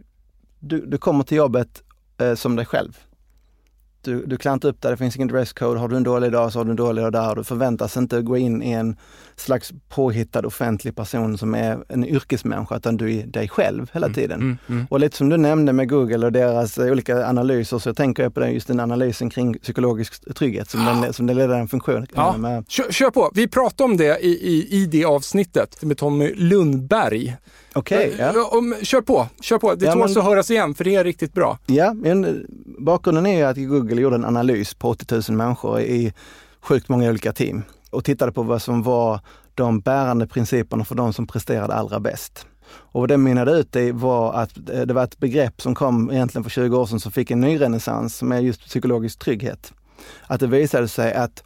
[0.60, 1.82] du, du kommer till jobbet
[2.18, 2.98] eh, som dig själv.
[4.06, 5.80] Du, du inte upp där, det finns ingen dresscode.
[5.80, 7.34] Har du en dålig dag så har du en dålig dag där.
[7.34, 8.96] Du förväntas inte gå in i en
[9.36, 14.40] slags påhittad offentlig person som är en yrkesmänniska, utan du är dig själv hela tiden.
[14.40, 14.86] Mm, mm.
[14.90, 18.34] Och lite som du nämnde med Google och deras eh, olika analyser, så tänker jag
[18.34, 22.06] på den, just den analysen kring psykologisk trygghet som den, som den ledande funktion.
[22.14, 22.36] Ja.
[22.36, 23.30] Med, Kör, kör på.
[23.34, 27.36] Vi pratade om det i, i, i det avsnittet med Tommy Lundberg.
[27.76, 28.28] Okej, ja.
[28.28, 29.74] Eh, om- Kör på, kör på.
[29.74, 31.58] Det Ja, tåls men- att höras igen för det är riktigt bra.
[31.66, 32.46] Ja, men
[32.78, 36.12] bakgrunden är ju att Google gjorde en analys på 80 000 människor i
[36.62, 39.20] sjukt många olika team och tittade på vad som var
[39.54, 42.46] de bärande principerna för de som presterade allra bäst.
[42.68, 46.10] Och vad det mynnade ut i var att eh, det var ett begrepp som kom
[46.10, 49.72] egentligen för 20 år sedan som fick en ny renässans med just psykologisk trygghet.
[50.26, 51.42] Att det visade sig att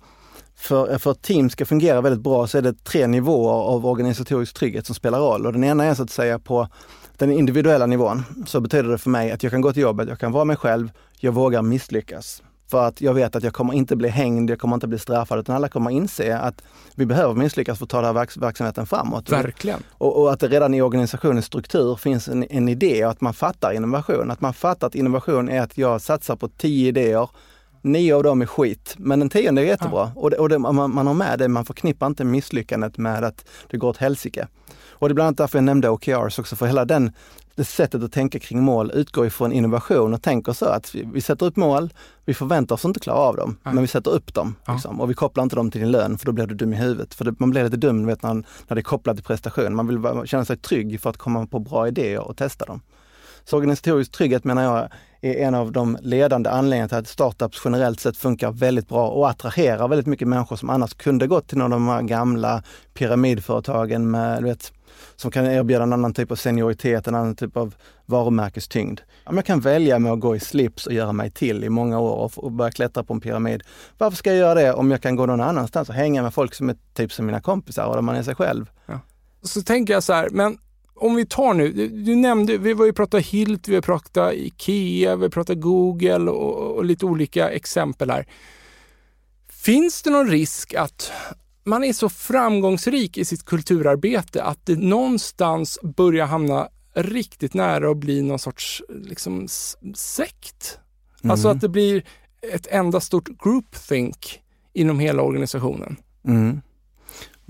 [0.60, 4.54] för, för att team ska fungera väldigt bra så är det tre nivåer av organisatorisk
[4.54, 5.46] trygghet som spelar roll.
[5.46, 6.68] Och den ena är så att säga på
[7.16, 8.22] den individuella nivån.
[8.46, 10.56] Så betyder det för mig att jag kan gå till jobbet, jag kan vara mig
[10.56, 12.42] själv, jag vågar misslyckas.
[12.70, 15.38] För att jag vet att jag kommer inte bli hängd, jag kommer inte bli straffad,
[15.38, 16.62] utan alla kommer inse att
[16.94, 19.30] vi behöver misslyckas för att ta den här verks- verksamheten framåt.
[19.30, 19.82] Verkligen.
[19.90, 23.34] Och, och att det redan i organisationens struktur finns en, en idé och att man
[23.34, 24.30] fattar innovation.
[24.30, 27.28] Att man fattar att innovation är att jag satsar på tio idéer,
[27.82, 30.12] nio av dem är skit, men den tionde är jättebra.
[30.14, 33.44] Och, det, och det, man, man har med det, man förknippar inte misslyckandet med att
[33.70, 34.48] det går åt helsike.
[34.88, 37.12] Och det är bland annat därför jag nämnde OKRs också, för hela den,
[37.54, 41.20] det sättet att tänka kring mål utgår ifrån innovation och tänker så att vi, vi
[41.20, 41.92] sätter upp mål,
[42.24, 43.74] vi förväntar oss inte klara av dem, Nej.
[43.74, 44.56] men vi sätter upp dem.
[44.64, 44.72] Ja.
[44.72, 46.76] Liksom, och vi kopplar inte dem till din lön för då blir du dum i
[46.76, 47.14] huvudet.
[47.14, 49.74] För det, man blir lite dum vet, när, när det är kopplat till prestation.
[49.74, 52.80] Man vill känna sig trygg för att komma på bra idéer och testa dem.
[53.44, 54.88] Så organisatorisk trygghet menar jag
[55.20, 59.30] är en av de ledande anledningarna till att startups generellt sett funkar väldigt bra och
[59.30, 62.62] attraherar väldigt mycket människor som annars kunde gått till någon av de här gamla
[62.94, 64.72] pyramidföretagen med, vet,
[65.16, 67.74] som kan erbjuda en annan typ av senioritet, en annan typ av
[68.06, 69.00] varumärkestyngd.
[69.24, 71.98] Om jag kan välja med att gå i slips och göra mig till i många
[71.98, 73.62] år och, börja klättra på en pyramid.
[73.98, 76.54] Varför ska jag göra det om jag kan gå någon annanstans och hänga med folk
[76.54, 78.70] som är typ som mina kompisar och där man är sig själv?
[78.86, 79.00] Ja.
[79.42, 80.58] Så tänker jag så här, men
[81.00, 85.16] om vi tar nu, du, nämnde, vi har ju pratat Hilt, vi har pratat Ikea,
[85.16, 88.26] vi har pratat Google och, och lite olika exempel här.
[89.48, 91.12] Finns det någon risk att
[91.64, 97.96] man är så framgångsrik i sitt kulturarbete att det någonstans börjar hamna riktigt nära att
[97.96, 99.48] bli någon sorts liksom,
[99.94, 100.78] sekt.
[101.22, 101.30] Mm.
[101.30, 102.04] Alltså att det blir
[102.52, 104.40] ett enda stort groupthink
[104.72, 105.96] inom hela organisationen.
[106.24, 106.60] Mm.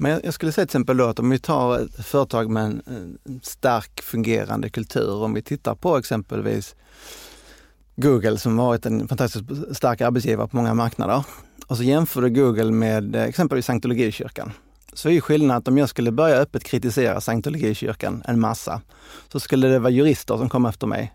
[0.00, 3.18] Men jag skulle säga till exempel då att om vi tar ett företag med en,
[3.42, 6.74] stark fungerande kultur, om vi tittar på exempelvis
[7.96, 11.24] Google som varit en fantastiskt stark arbetsgivare på många marknader.
[11.66, 14.52] Och så jämför du Google med eh, exempelvis Scientologikyrkan.
[14.92, 18.80] Så är skillnaden att om jag skulle börja öppet kritisera Scientologikyrkan en massa,
[19.32, 21.12] så skulle det vara jurister som kom efter mig.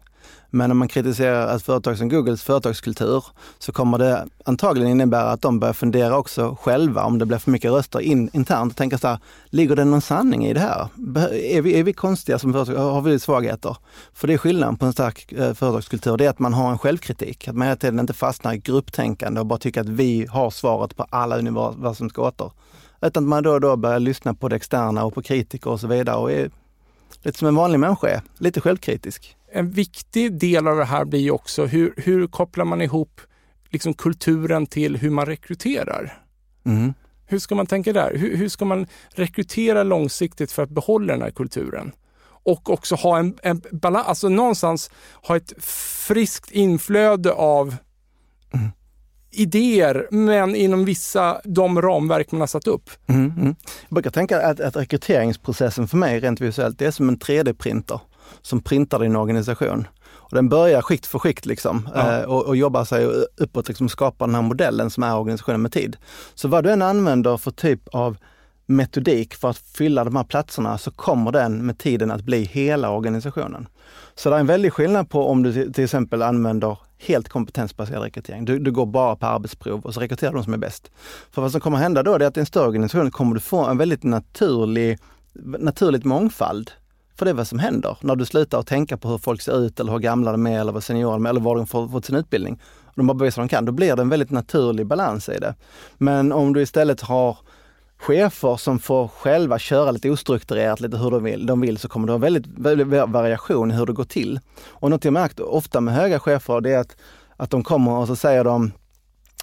[0.56, 3.26] Men om man kritiserar ett företag som Googles företagskultur
[3.60, 7.52] så kommer det antagligen innebära att de börjar fundera också själva om det blir för
[7.52, 10.88] mycket röster in, internt och tänka så här, ligger det någon sanning i det här?
[11.34, 12.76] Är vi, är vi konstiga som företag?
[12.76, 13.78] Har vi svagheter?
[14.14, 16.78] För det är skillnaden på en stark eh, företagskultur, det är att man har en
[16.78, 17.48] självkritik.
[17.48, 20.96] Att man hela tiden inte fastnar i grupptänkande och bara tycker att vi har svaret
[20.96, 22.52] på alla universums gåtor.
[23.02, 25.80] Utan att man då och då börjar lyssna på det externa och på kritiker och
[25.80, 26.50] så vidare och är
[27.24, 31.32] lite som en vanlig människa är, lite självkritisk en viktig del av det här blir
[31.32, 33.22] också hur, hur kopplar man ihop
[33.70, 36.24] liksom kulturen till hur man rekryterar?
[36.66, 36.94] Mm.
[37.26, 38.16] Hur ska man tänka där?
[38.16, 41.92] Hur, hur, ska man rekrytera långsiktigt för att behålla den här kulturen?
[42.26, 44.92] Och också ha en, en balans, alltså någonstans
[45.24, 45.54] ha ett
[46.08, 47.76] friskt inflöde av
[48.54, 48.70] mm.
[49.32, 52.90] idéer, men inom vissa, de ramverk man har satt upp.
[53.08, 53.56] Mm, mm.
[53.90, 58.00] Jag brukar tänka att, att rekryteringsprocessen för mig rent visuellt, det är som en 3D-printer
[58.42, 59.88] som printar din organisation.
[60.14, 62.20] Och den börjar skikt för skikt liksom, ja.
[62.20, 63.06] eh, och, och jobbar sig
[63.38, 65.98] uppåt, liksom, skapar den här modellen som är organisationen med tid.
[66.36, 68.18] Så vad du än använder för typ av
[68.66, 72.92] metodik för att fylla de här platserna så kommer den med tiden att bli hela
[72.92, 73.68] organisationen.
[74.16, 78.46] Så det är en väldig skillnad på om du till exempel använder helt kompetensbaserad rekrytering.
[78.46, 80.92] Du, du går bara på arbetsprov och så rekryterar de som är bäst.
[81.32, 83.66] För vad som kommer hända då är att i en större organisation kommer du få
[83.66, 85.00] en väldigt naturlig,
[85.60, 86.72] naturligt mångfald
[87.16, 89.66] för det är vad som händer när du slutar att tänka på hur folk ser
[89.66, 91.88] ut eller hur gamla de är eller vad seniorer de är eller var de får,
[91.88, 92.62] fått sin utbildning.
[92.96, 93.66] De bara bevisar vad de kan.
[93.66, 95.56] Då blir det en väldigt naturlig balans i det.
[95.98, 97.38] Men om du istället har
[97.98, 102.08] chefer som får själva köra lite ostrukturerat, lite hur de vill, de vill så kommer
[102.08, 104.40] du ha väldigt, väldigt variation i hur det går till.
[104.70, 106.98] Och något jag märkt ofta med höga chefer, det är att,
[107.38, 108.72] att de kommer och så säger de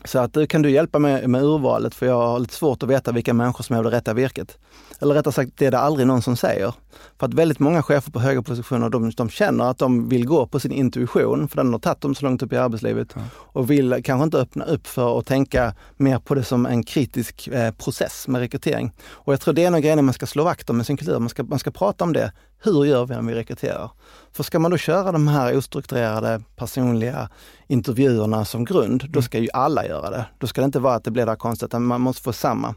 [0.05, 3.13] så att kan du hjälpa mig med urvalet för jag har lite svårt att veta
[3.13, 4.59] vilka människor som är det rätta virket.
[5.01, 6.75] Eller rättare sagt, det är det aldrig någon som säger.
[7.19, 10.47] För att väldigt många chefer på höga positioner, de, de känner att de vill gå
[10.47, 13.09] på sin intuition, för den har tagit dem så långt upp i arbetslivet.
[13.15, 13.23] Ja.
[13.37, 17.49] Och vill kanske inte öppna upp för att tänka mer på det som en kritisk
[17.49, 18.93] eh, process med rekrytering.
[19.11, 20.97] Och jag tror det är en av grejerna man ska slå vakt om med sin
[20.97, 21.19] kultur.
[21.19, 22.33] Man ska, man ska prata om det.
[22.65, 23.91] Hur gör vi när vi rekryterar?
[24.33, 27.29] För ska man då köra de här ostrukturerade personliga
[27.67, 29.23] intervjuerna som grund, då mm.
[29.23, 30.27] ska ju alla göra det.
[30.39, 32.75] Då ska det inte vara att det blir där konstigt, utan man måste få samma.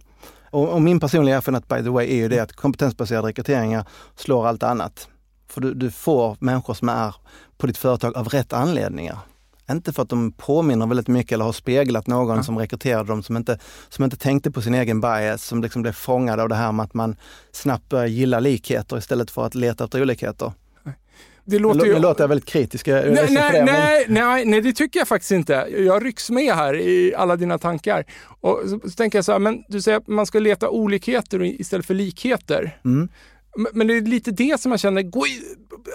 [0.49, 4.47] Och, och, min personliga erfarenhet by the way är ju det att kompetensbaserade rekryteringar slår
[4.47, 5.07] allt annat.
[5.47, 7.15] För du, du får människor som är
[7.57, 9.17] på ditt företag av rätt anledningar.
[9.71, 12.43] Inte för att de påminner väldigt mycket eller har speglat någon ja.
[12.43, 15.91] som rekryterade dem som inte, som inte tänkte på sin egen bias, som liksom blev
[15.91, 17.15] fångad av det här med att man
[17.51, 20.51] snabbt börjar gilla likheter istället för att leta efter olikheter.
[21.47, 21.93] Det låter, ju...
[21.93, 22.87] det låter jag väldigt kritisk.
[22.87, 25.67] Jag nej, nej, det, nej, nej, nej, det tycker jag faktiskt inte.
[25.77, 28.05] Jag rycks med här i alla dina tankar.
[28.41, 31.43] Och så, så tänker jag så här, men du säger att man ska leta olikheter
[31.43, 32.79] istället för likheter.
[32.85, 33.09] Mm.
[33.57, 35.41] Men, men det är lite det som jag känner, gå i,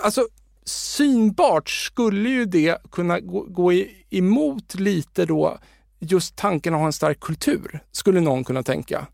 [0.02, 0.26] alltså
[0.70, 3.72] synbart skulle ju det kunna gå, gå
[4.10, 5.58] emot lite då
[5.98, 9.06] just tanken att ha en stark kultur, skulle någon kunna tänka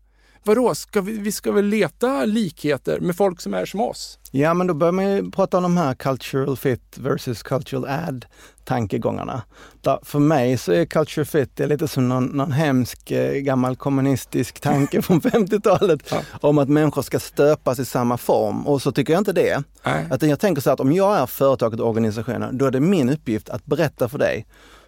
[0.47, 4.19] vadå, ska vi, vi ska väl leta likheter med folk som är som oss?
[4.31, 8.25] Ja, men då börjar man ju prata om de här cultural fit versus cultural add
[8.65, 9.41] tankegångarna.
[9.81, 13.33] Där för mig så är culture fit det är lite som någon, någon hemsk eh,
[13.33, 16.21] gammal kommunistisk tanke från 50-talet ja.
[16.41, 18.67] om att människor ska stöpas i samma form.
[18.67, 19.63] Och så tycker jag inte det.
[20.09, 23.09] Att jag tänker så att om jag är företaget och organisationen, då är det min
[23.09, 24.45] uppgift att berätta för dig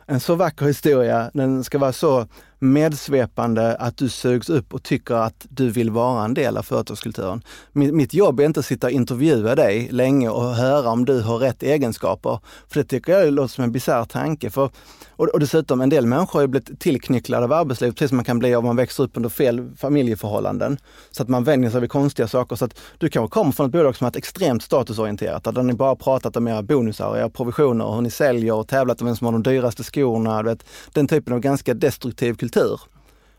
[0.10, 2.28] en så vacker historia, den ska vara så
[2.60, 7.42] medsvepande att du sugs upp och tycker att du vill vara en del av företagskulturen.
[7.74, 11.38] Mitt jobb är inte att sitta och intervjua dig länge och höra om du har
[11.38, 12.40] rätt egenskaper.
[12.68, 14.50] För det tycker jag låter som en bisarr tanke.
[14.50, 14.70] För,
[15.16, 18.56] och, dessutom, en del människor har blivit tillknycklade av arbetslivet, precis som man kan bli
[18.56, 20.78] om man växer upp under fel familjeförhållanden.
[21.12, 22.56] Så att man vänjer sig vid konstiga saker.
[22.56, 25.96] Så att du kanske kommer från ett bolag som är extremt statusorienterat, där ni bara
[25.96, 29.32] pratat om era bonusar, era provisioner, hur ni säljer och tävlat om vem som har
[29.32, 30.44] de dyraste skorna.
[30.44, 32.82] Vet, den typen av ganska destruktiv kultur kultur.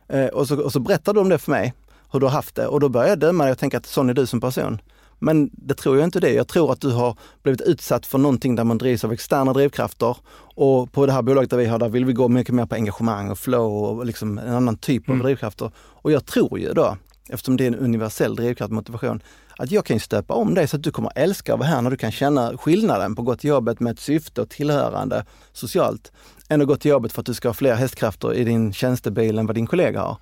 [0.08, 1.74] Eh, och, så, och så berättar du om det för mig,
[2.12, 4.10] hur du har haft det och då börjar jag döma dig och tänka att sån
[4.10, 4.80] är du som person.
[5.22, 6.32] Men det tror jag inte det.
[6.32, 10.16] Jag tror att du har blivit utsatt för någonting där man drivs av externa drivkrafter.
[10.54, 12.74] Och på det här bolaget där vi har, där vill vi gå mycket mer på
[12.74, 15.24] engagemang och flow och liksom en annan typ av mm.
[15.24, 15.70] drivkrafter.
[15.76, 16.96] Och jag tror ju då,
[17.28, 19.22] eftersom det är en universell drivkraft, motivation,
[19.60, 21.90] att jag kan stöpa om dig så att du kommer älska att vara här när
[21.90, 26.12] du kan känna skillnaden på att gå till jobbet med ett syfte och tillhörande socialt
[26.48, 29.38] än att gå till jobbet för att du ska ha fler hästkrafter i din tjänstebil
[29.38, 30.16] än vad din kollega har.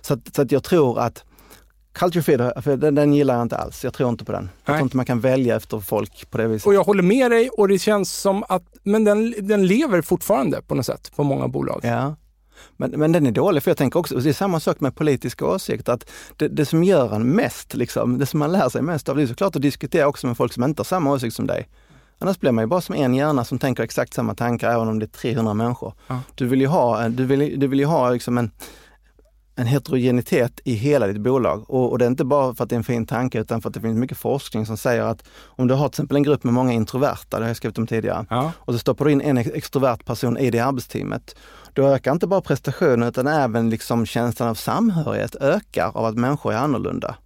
[0.00, 1.24] Så att, så att jag tror att
[1.92, 3.84] Culture Feed, den, den gillar jag inte alls.
[3.84, 4.48] Jag tror inte på den.
[4.64, 6.66] Jag tror inte man kan välja efter folk på det viset.
[6.66, 10.62] Och jag håller med dig och det känns som att, men den, den lever fortfarande
[10.62, 11.80] på något sätt på många bolag.
[11.82, 12.16] Ja.
[12.76, 15.46] Men, men den är dålig, för jag tänker också, det är samma sak med politiska
[15.46, 19.08] åsikter, att det, det som gör en mest, liksom, det som man lär sig mest
[19.08, 21.46] av, det är såklart att diskutera också med folk som inte har samma åsikt som
[21.46, 21.68] dig.
[22.18, 24.98] Annars blir man ju bara som en hjärna som tänker exakt samma tankar även om
[24.98, 25.94] det är 300 människor.
[26.06, 26.20] Ja.
[26.34, 28.50] Du vill ju ha, du vill, du vill ju ha liksom en,
[29.56, 31.70] en heterogenitet i hela ditt bolag.
[31.70, 33.68] Och, och, det är inte bara för att det är en fin tanke utan för
[33.68, 36.44] att det finns mycket forskning som säger att om du har till exempel en grupp
[36.44, 38.52] med många introverta, det har jag skrivit om tidigare, ja.
[38.58, 41.36] och så stoppar du in en extrovert person i det arbetsteamet,
[41.74, 46.52] då ökar inte bara prestationen utan även liksom känslan av samhörighet ökar av att människor
[46.52, 47.16] är annorlunda.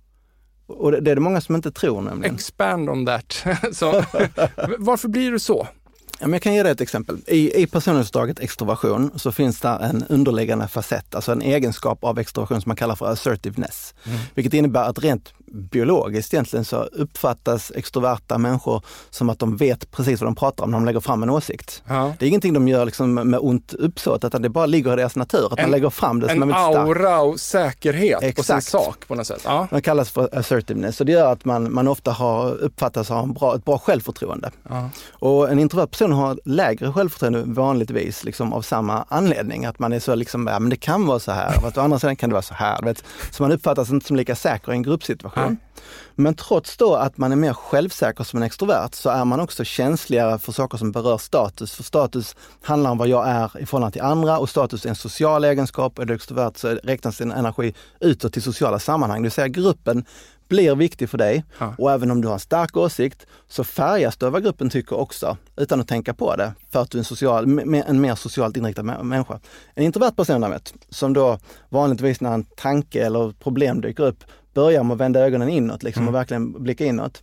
[0.66, 2.34] Och det är det många som inte tror nämligen.
[2.34, 3.32] Expand on that.
[3.72, 3.92] så,
[4.78, 5.68] varför blir det så?
[6.20, 7.18] Jag kan ge dig ett exempel.
[7.26, 12.61] I, i personlighetsdraget extroversion så finns det en underliggande facett, alltså en egenskap av extroversion
[12.61, 13.94] som man kallar för assertiveness.
[14.04, 14.18] Mm.
[14.34, 20.20] Vilket innebär att rent biologiskt egentligen så uppfattas extroverta människor som att de vet precis
[20.20, 21.82] vad de pratar om när de lägger fram en åsikt.
[21.88, 22.14] Ja.
[22.18, 25.16] Det är ingenting de gör liksom med ont uppsåt, utan det bara ligger i deras
[25.16, 28.37] natur, att en, man lägger fram det som en aura och säkerhet Exakt.
[28.37, 29.42] på sin sak på något sätt.
[29.44, 29.68] Ja.
[29.70, 33.32] Det kallas för assertiveness och det gör att man, man ofta har uppfattas ha en
[33.32, 34.50] bra, ett bra självförtroende.
[34.68, 34.90] Ja.
[35.11, 40.00] Och en introvert person har lägre självförtroende vanligtvis liksom av samma anledning, att man är
[40.00, 42.34] så liksom, ja men det kan vara så här, och å andra sidan kan det
[42.34, 42.82] vara så här.
[42.82, 43.04] Vet.
[43.30, 45.59] Så man uppfattas inte som lika säker i en gruppsituation situation.
[46.14, 49.64] Men trots då att man är mer självsäker som en extrovert så är man också
[49.64, 51.74] känsligare för saker som berör status.
[51.74, 54.96] För status handlar om vad jag är i förhållande till andra och status är en
[54.96, 55.98] social egenskap.
[55.98, 59.18] Är du extrovert så räknas din energi utåt till sociala sammanhang.
[59.18, 60.05] Det vill säga gruppen
[60.48, 61.74] blir viktig för dig ja.
[61.79, 64.96] och även om du har en stark åsikt så färgas du av vad gruppen tycker
[64.96, 68.57] också utan att tänka på det för att du är en, social, en mer socialt
[68.57, 69.40] inriktad människa.
[69.74, 74.24] En introvert person däremot, som då vanligtvis när en tanke eller problem dyker upp
[74.59, 76.14] börjar med att vända ögonen inåt liksom, mm.
[76.14, 77.23] och verkligen blicka inåt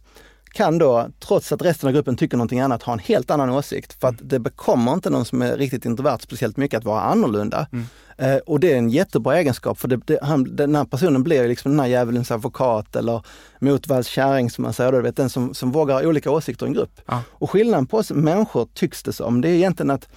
[0.55, 3.93] kan då, trots att resten av gruppen tycker någonting annat, ha en helt annan åsikt.
[3.99, 7.67] För att det bekommer inte någon som är riktigt introvert speciellt mycket att vara annorlunda.
[7.71, 7.85] Mm.
[8.17, 11.47] Eh, och det är en jättebra egenskap för det, det, han, den här personen blir
[11.47, 13.21] liksom den här djävulens advokat eller
[13.59, 16.69] motvalls kärring som man säger, då, vet, den som, som vågar ha olika åsikter i
[16.69, 17.01] en grupp.
[17.05, 17.19] Ah.
[17.31, 20.07] Och skillnaden på oss människor tycks det som, det är egentligen att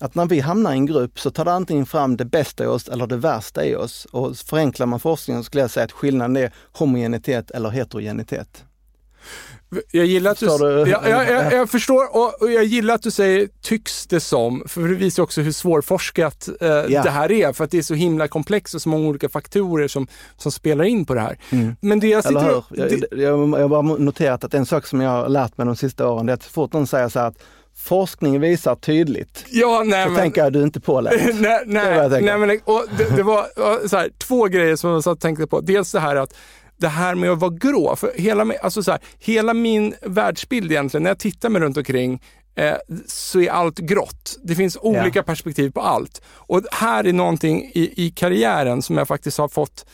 [0.00, 2.66] att när vi hamnar i en grupp så tar det antingen fram det bästa i
[2.66, 4.04] oss eller det värsta i oss.
[4.10, 8.64] Och förenklar man forskningen så skulle jag säga att skillnaden är homogenitet eller heterogenitet.
[9.90, 10.90] Jag gillar att du, du?
[10.90, 14.80] Jag, jag, jag, jag, förstår och jag gillar att du säger tycks det som, för
[14.80, 17.02] det visar också hur svårforskat eh, ja.
[17.02, 19.88] det här är, för att det är så himla komplext och så många olika faktorer
[19.88, 21.38] som, som spelar in på det här.
[21.50, 21.76] Mm.
[21.80, 22.40] Men det jag sitter...
[22.40, 22.64] Eller hur?
[22.70, 25.76] Jag, jag, jag har bara noterat att en sak som jag har lärt mig de
[25.76, 27.42] sista åren, det är att så fort någon säger så här att
[27.80, 29.44] forskning visar tydligt.
[29.50, 31.34] Ja, nej, så men, tänker jag du inte påläst.
[31.34, 35.04] nej, nej, det nej, men och det, det var så här, två grejer som jag
[35.04, 35.60] satt och tänkte på.
[35.60, 36.34] Dels det här att
[36.76, 37.96] det här med att vara grå.
[37.96, 42.22] För hela, alltså så här, hela min världsbild egentligen, när jag tittar mig runt omkring
[42.54, 42.74] eh,
[43.06, 44.38] så är allt grått.
[44.42, 45.22] Det finns olika ja.
[45.22, 46.22] perspektiv på allt.
[46.28, 49.86] Och här är någonting i, i karriären som jag faktiskt har fått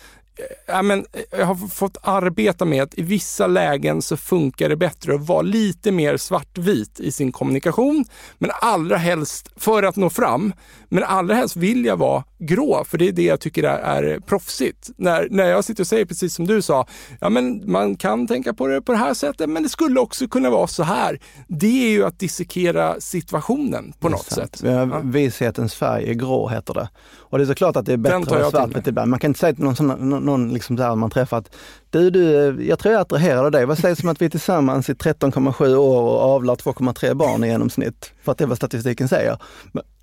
[0.67, 4.77] ja, men, eh, jag har fått arbeta med att i vissa lägen så funkar det
[4.77, 8.05] bättre att vara lite mer svartvit i sin kommunikation.
[8.39, 10.53] Men allra helst, för att nå fram,
[10.89, 14.21] men allra helst vill jag vara grå, för det är det jag tycker är, är
[14.21, 14.91] proffsigt.
[14.97, 16.87] När, när jag sitter och säger precis som du sa,
[17.21, 20.29] ja men man kan tänka på det på det här sättet, men det skulle också
[20.29, 21.21] kunna vara så här.
[21.49, 24.61] Det är ju att dissekera situationen på något sätt.
[24.65, 25.01] Ja.
[25.05, 26.89] Vishetens färg är grå heter det.
[27.29, 29.11] Och det är såklart att det är bättre att vara svartvit ibland.
[29.11, 31.57] Man kan inte säga till någon, någon, någon liksom där man träffar att
[31.91, 33.67] du, du, jag tror jag attraherar dig.
[33.67, 37.49] Vad sägs om att vi är tillsammans i 13,7 år och avlar 2,3 barn i
[37.49, 38.13] genomsnitt?
[38.23, 39.39] För att det är vad statistiken säger.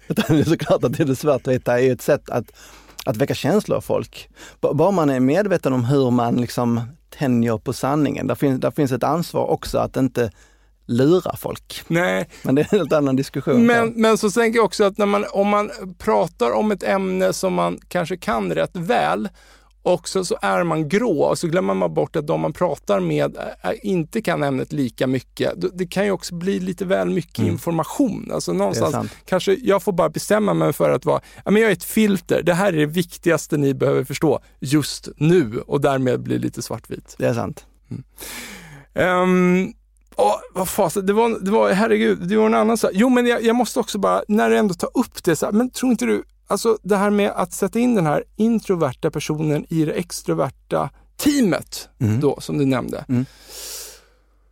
[0.07, 2.45] Men, det är såklart att det är svartvita är ett sätt att,
[3.05, 4.29] att väcka känslor av folk.
[4.59, 8.27] Bara man är medveten om hur man liksom tänjer på sanningen.
[8.27, 10.31] Där finns, där finns ett ansvar också att inte
[10.85, 11.81] lura folk.
[11.87, 12.29] Nej.
[12.43, 13.65] Men det är en helt annan diskussion.
[13.65, 17.33] Men, men så tänker jag också att när man, om man pratar om ett ämne
[17.33, 19.29] som man kanske kan rätt väl
[19.83, 22.99] och så, så är man grå och så glömmer man bort att de man pratar
[22.99, 23.37] med
[23.83, 25.53] inte kan ämnet lika mycket.
[25.73, 27.51] Det kan ju också bli lite väl mycket mm.
[27.51, 28.31] information.
[28.33, 31.73] Alltså någonstans kanske jag får bara bestämma mig för att vara, ja, men jag är
[31.73, 32.43] ett filter.
[32.43, 37.15] Det här är det viktigaste ni behöver förstå just nu och därmed blir lite svartvit.
[37.17, 37.65] Det är sant.
[37.89, 38.03] Mm.
[39.21, 39.73] Um,
[40.15, 42.91] Oh, vad fasen, det var, det var, herregud, det var en annan sak.
[42.93, 45.53] Jo, men jag, jag, måste också bara, när du ändå tar upp det, så här,
[45.53, 49.65] men tror inte du, alltså det här med att sätta in den här introverta personen
[49.69, 52.19] i det extroverta teamet, mm.
[52.19, 53.05] då, som du nämnde.
[53.09, 53.25] Mm.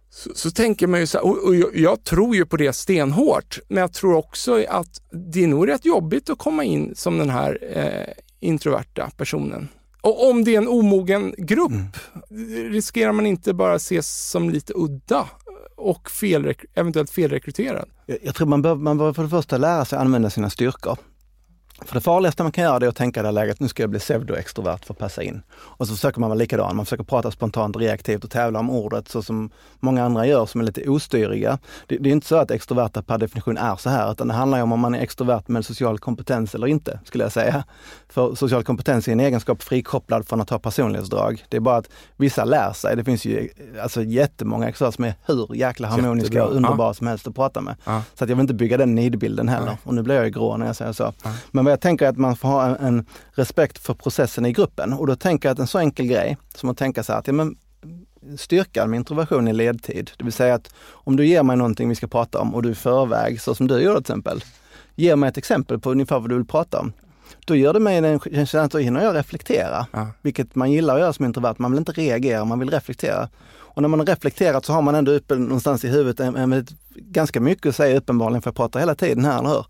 [0.09, 2.73] Så, så, tänker man ju så här, och, och jag, jag, tror ju på det
[2.73, 7.17] stenhårt, men jag tror också att det är nog rätt jobbigt att komma in som
[7.17, 9.67] den här eh, introverta personen.
[10.01, 12.71] Och om det är en omogen grupp, mm.
[12.71, 15.27] riskerar man inte bara ses som lite udda
[15.77, 17.89] och fel, eventuellt felrekryterad?
[18.05, 20.97] Jag, jag tror man behöver, man behöver för det första lära sig använda sina styrkor.
[21.85, 23.83] För det farligaste man kan göra är att tänka i det här läget, nu ska
[23.83, 25.41] jag bli pseudoextrovert för att passa in.
[25.53, 29.07] Och så försöker man vara likadan, man försöker prata spontant reaktivt och tävla om ordet
[29.07, 31.59] så som många andra gör som är lite ostyriga.
[31.87, 34.61] Det, det är inte så att extroverta per definition är så här, utan det handlar
[34.61, 37.63] om om man är extrovert med social kompetens eller inte, skulle jag säga.
[38.09, 41.45] För social kompetens är en egenskap frikopplad från att ha personlighetsdrag.
[41.49, 42.95] Det är bara att vissa lär sig.
[42.95, 43.49] Det finns ju
[43.83, 46.45] alltså jättemånga extroverta som är hur jäkla harmoniska Jättebra.
[46.45, 46.93] och underbara ja.
[46.93, 47.75] som helst att prata med.
[47.85, 48.03] Ja.
[48.13, 49.67] Så att jag vill inte bygga den nidbilden heller.
[49.67, 49.77] Ja.
[49.83, 51.13] Och nu blir jag ju grå när jag säger så.
[51.51, 54.93] Men jag tänker att man får ha en, en, respekt för processen i gruppen.
[54.93, 57.27] Och då tänker jag att en så enkel grej som att tänka så här att
[57.27, 57.55] ja, men,
[58.37, 60.11] styrkan med introversion är ledtid.
[60.17, 62.71] Det vill säga att om du ger mig någonting vi ska prata om och du
[62.71, 64.43] i förväg, så som du gjorde till exempel,
[64.95, 66.93] ger mig ett exempel på ungefär vad du vill prata om.
[67.45, 70.07] Då gör det mig en känsla att då hinner jag reflektera, ja.
[70.21, 71.55] vilket man gillar att göra som introvert.
[71.57, 73.29] Man vill inte reagera, man vill reflektera.
[73.73, 76.65] Och när man har reflekterat så har man ändå uppe någonstans i huvudet en, en,
[76.95, 79.65] ganska mycket att säga uppenbarligen, för jag pratar hela tiden här, eller hur?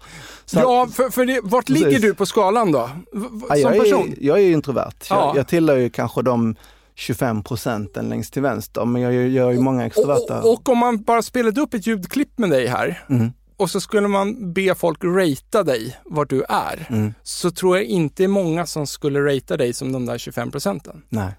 [0.45, 1.83] Så ja, för, för det, vart precis.
[1.83, 2.89] ligger du på skalan då?
[3.11, 4.09] Som ja, jag person?
[4.09, 4.93] Är, jag är introvert.
[5.09, 5.27] Ja.
[5.27, 6.55] Jag, jag tillhör ju kanske de
[6.95, 10.39] 25 procenten längst till vänster, men jag gör ju många extroverta.
[10.39, 13.31] Och, och, och, om man bara spelade upp ett ljudklipp med dig här, mm.
[13.57, 17.13] och så skulle man be folk ratea dig vart du är, mm.
[17.23, 20.51] så tror jag inte det är många som skulle ratea dig som de där 25
[20.51, 21.01] procenten.
[21.09, 21.33] Nej.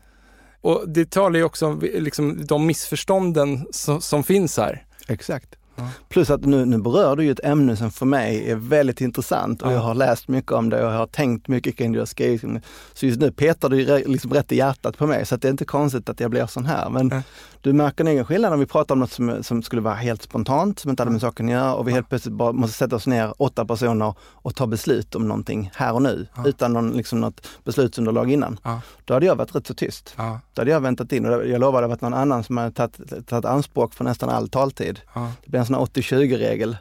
[0.62, 4.84] Och det talar ju också om liksom, de missförstånden som, som finns här.
[5.08, 5.56] Exakt.
[5.76, 5.88] Ja.
[6.08, 9.62] Plus att nu, nu berör du ju ett ämne som för mig är väldigt intressant
[9.62, 9.72] och ja.
[9.72, 12.64] jag har läst mycket om det och jag har tänkt mycket kring det och skrivit
[12.92, 15.64] Så just nu petar du liksom rätt i hjärtat på mig så det är inte
[15.64, 16.90] konstigt att jag blir sån här.
[16.90, 17.22] Men ja.
[17.62, 20.22] Du märker en egen skillnad om vi pratar om något som, som skulle vara helt
[20.22, 22.96] spontant, som inte hade med saken att göra och vi helt plötsligt bara måste sätta
[22.96, 27.20] oss ner åtta personer och ta beslut om någonting här och nu utan någon, liksom
[27.20, 28.58] något beslutsunderlag innan.
[29.04, 30.14] Då hade jag varit rätt så tyst.
[30.54, 32.70] Då hade jag väntat in och jag lovade att det varit någon annan som hade
[32.70, 35.00] tagit, tagit anspråk för nästan all taltid.
[35.44, 36.76] Det blir en sån 80-20-regel.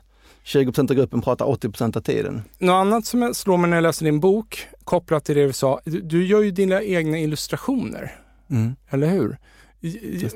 [0.45, 2.41] 20% av gruppen pratar 80% av tiden.
[2.59, 5.81] Något annat som slår mig när jag läser din bok, kopplat till det du sa,
[5.85, 8.15] du, du gör ju dina egna illustrationer.
[8.49, 8.75] Mm.
[8.89, 9.37] Eller hur?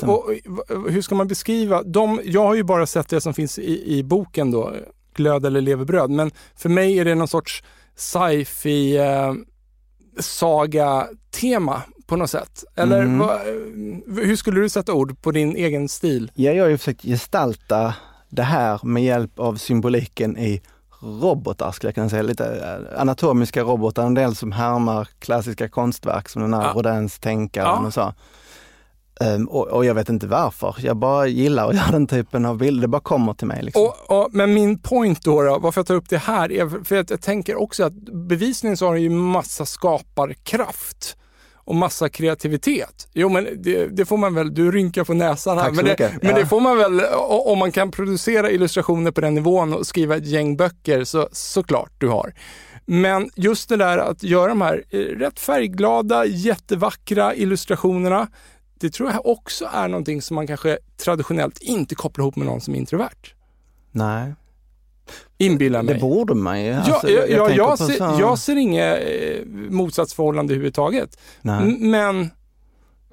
[0.02, 0.32] Och,
[0.90, 2.22] hur ska man beskriva dem?
[2.24, 4.74] Jag har ju bara sett det som finns i, i boken då,
[5.16, 7.64] Glöd eller levebröd, men för mig är det någon sorts
[7.96, 9.34] sci-fi eh,
[10.20, 12.64] saga-tema på något sätt.
[12.76, 13.20] Eller mm.
[13.20, 13.40] va,
[14.08, 16.32] hur skulle du sätta ord på din egen stil?
[16.36, 17.94] Ja, jag har ju försökt gestalta
[18.30, 20.62] det här med hjälp av symboliken i
[21.02, 26.30] robotar skulle jag kunna säga, lite eh, anatomiska robotar, en del som härmar klassiska konstverk
[26.30, 26.72] som den här ja.
[26.76, 27.88] Rodins tänkaren ja.
[27.88, 28.14] och så.
[29.22, 32.58] Um, och, och, jag vet inte varför, jag bara gillar att göra den typen av
[32.58, 33.64] bilder, det bara kommer till mig.
[33.64, 33.84] Liksom.
[33.84, 36.96] Och, och, men min point då, då, varför jag tar upp det här, är för
[37.00, 37.94] att jag tänker också att
[38.28, 41.18] bevisligen så har det ju massa skaparkraft.
[41.68, 43.08] och massa kreativitet.
[43.14, 46.32] Jo men det, det får man väl, du rynkar på näsan här, men, det, men
[46.32, 46.38] Ja.
[46.38, 47.02] det får man väl,
[47.46, 51.92] om man kan producera illustrationer på den nivån och skriva ett gäng böcker, så såklart
[51.98, 52.34] du har.
[52.86, 58.28] Men just det där att göra de här eh, rätt färgglada, jättevackra illustrationerna,
[58.80, 62.62] det tror jag också är någonting som man kanske traditionellt inte kopplar ihop med någon
[62.62, 63.34] som är introvert.
[63.92, 64.34] Nej,
[65.38, 65.94] Inbillar mig.
[65.94, 66.68] det borde man ju.
[66.72, 71.18] Ja, Alltså, jag, jag, tänker jag, på ser, så- jag ser inget eh, motsatsförhållande överhuvudtaget.
[71.42, 71.78] Nej.
[71.80, 72.30] Men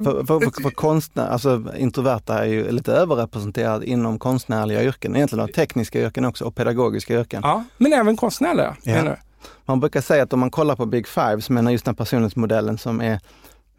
[0.05, 5.49] För, för, för, för konstnär, alltså introverta är ju lite överrepresenterade inom konstnärliga yrken, egentligen
[5.53, 7.41] tekniska yrken också och pedagogiska yrken.
[7.45, 8.77] Ja, men även konstnärliga.
[8.83, 9.17] Ja.
[9.65, 12.79] Man brukar säga att om man kollar på Big Five, som är just den personlighetsmodellen
[12.79, 13.21] som är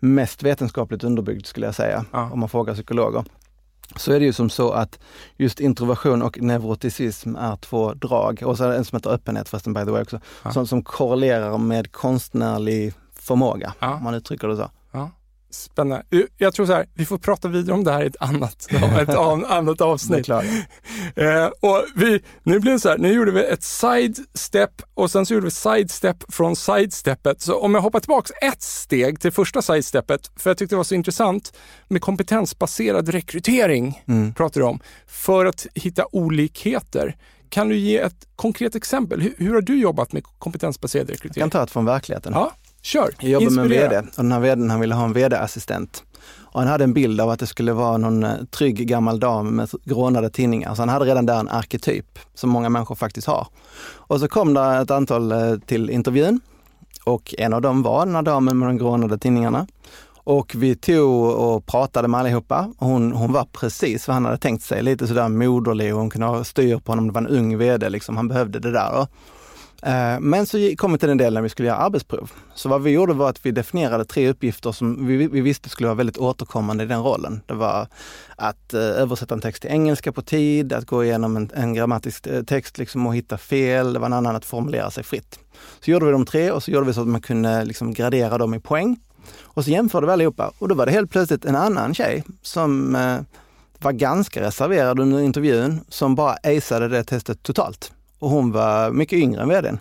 [0.03, 2.29] mest vetenskapligt underbyggd skulle jag säga, Ja.
[2.31, 3.23] om man frågar psykologer,
[3.95, 4.99] så är det ju som så att
[5.37, 9.49] just introversion och neuroticism är två drag, och så är det en som heter öppenhet
[9.49, 10.51] förresten by the way också, Ja.
[10.51, 13.93] som, som korrelerar med konstnärlig förmåga, Ja.
[13.95, 14.69] om man uttrycker det så.
[15.53, 16.05] Spännande.
[16.37, 18.67] Jag tror så här, vi får prata vidare om det här i ett annat,
[19.01, 19.09] ett
[19.49, 20.27] annat avsnitt.
[21.15, 25.25] Eh, och vi, nu blev det så här, nu gjorde vi ett sidestep och sen
[25.25, 27.41] så gjorde vi sidestep från sidesteppet.
[27.41, 30.83] Så om jag hoppar tillbaks ett steg till första sidesteppet, för jag tyckte det var
[30.83, 31.53] så intressant
[31.87, 34.33] med kompetensbaserad rekrytering, Mm.
[34.33, 37.15] pratar du om, för att hitta olikheter.
[37.49, 39.21] Kan du ge ett konkret exempel?
[39.21, 41.41] Hur, hur har du jobbat med kompetensbaserad Jag rekrytering?
[41.41, 42.33] kan ta ett från verkligheten.
[42.35, 42.51] Ja,
[42.83, 43.13] kör.
[43.19, 43.89] Jag jobbar med en Inspirera.
[43.89, 46.03] VD och den här VDn han ville ha en VD-assistent.
[46.53, 49.55] Och han hade en bild av att det skulle vara någon eh, trygg gammal dam
[49.55, 50.75] med grånade tinningar.
[50.75, 53.47] Så han hade redan där en arketyp som många människor faktiskt har.
[53.85, 56.41] Och så kom det ett antal eh, till intervjun
[57.03, 59.67] och en av dem var den här damen med de grånade tinningarna.
[60.25, 62.73] Och vi tog och pratade med allihopa.
[62.77, 66.09] Och Hon, hon var precis vad han hade tänkt sig, lite sådär moderlig och hon
[66.09, 67.07] kunde ha styr på honom.
[67.07, 68.17] Det var en ung VD, liksom.
[68.17, 68.91] han behövde det där.
[68.93, 69.07] Då.
[69.85, 72.31] Eh, men så kom vi till den delen när vi skulle göra arbetsprov.
[72.53, 75.87] Så vad vi gjorde var att vi definierade tre uppgifter som vi, vi visste skulle
[75.87, 77.41] vara väldigt återkommande i den rollen.
[77.45, 77.87] Det var
[78.35, 82.27] att eh, översätta en text till engelska på tid, att gå igenom en, en grammatisk
[82.27, 83.93] eh, text liksom och hitta fel.
[83.93, 85.39] Det var en annan att formulera sig fritt.
[85.79, 88.37] Så gjorde vi de tre och så gjorde vi så att man kunde liksom gradera
[88.37, 88.99] dem i poäng.
[89.41, 92.97] Och så jämförde vi allihopa och då var det helt plötsligt en annan tjej som
[93.79, 97.91] var ganska reserverad under intervjun som bara aceade det testet totalt.
[98.23, 99.79] Och hon var mycket yngre än vdn.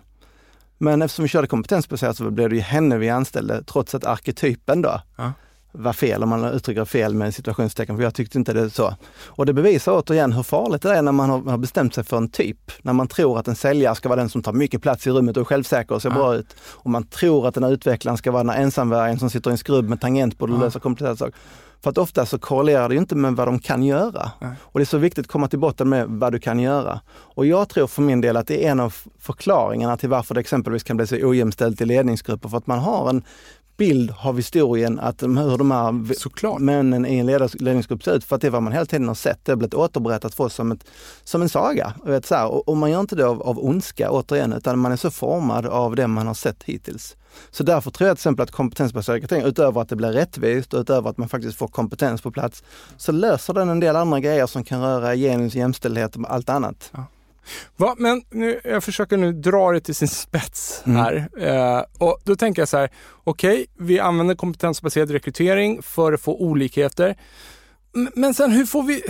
[0.77, 4.81] Men eftersom vi körde kompetensbaserat så blev det ju henne vi anställde trots att arketypen
[4.81, 5.33] då Ja
[5.75, 8.95] var fel, om man uttrycker fel med situationstecken, för jag tyckte inte det så.
[9.25, 12.29] Och det bevisar återigen hur farligt det är när man har, bestämt sig för en
[12.29, 12.71] typ.
[12.81, 15.37] När man tror att en säljare ska vara den som tar mycket plats i rummet
[15.37, 16.15] och är självsäker och ser Ja.
[16.15, 16.55] bra ut.
[16.61, 19.51] Och man tror att den här utvecklaren ska vara den här ensamvargen som sitter i
[19.51, 20.61] en skrubb med tangentbord och Ja.
[20.61, 21.35] löser komplicerade saker.
[21.83, 24.31] För att ofta så korrelerar det ju inte med vad de kan göra.
[24.39, 24.51] Nej.
[24.61, 26.99] Och det är så viktigt att komma till botten med vad du kan göra.
[27.09, 30.39] Och jag tror för min del att det är en av förklaringarna till varför det
[30.39, 32.49] exempelvis kan bli så ojämställt i ledningsgrupper.
[32.49, 33.23] För att man har en
[33.77, 36.59] bild av historien, att hur de här Såklart.
[36.59, 38.23] männen i en ledningsgrupp ser ut.
[38.23, 39.39] För att det är vad man hela tiden har sett.
[39.45, 40.85] Det har blivit återberättat för oss som, ett,
[41.23, 41.93] som en saga.
[42.05, 44.91] Vet, så här, och, och man gör inte det av, av ondska återigen, utan man
[44.91, 47.15] är så formad av det man har sett hittills.
[47.51, 50.79] Så därför tror jag till exempel att kompetensbaserad rekrytering, utöver att det blir rättvist och
[50.79, 52.63] utöver att man faktiskt får kompetens på plats,
[52.97, 56.91] så löser den en del andra grejer som kan röra genus, jämställdhet och allt annat.
[57.77, 57.95] Va?
[57.97, 60.97] Men nu, jag försöker nu dra det till sin spets Mm.
[60.97, 61.29] här.
[61.77, 62.89] Eh, och då tänker jag så här,
[63.23, 67.15] okej, vi använder kompetensbaserad rekrytering för att få olikheter.
[68.15, 69.01] Men sen hur får vi,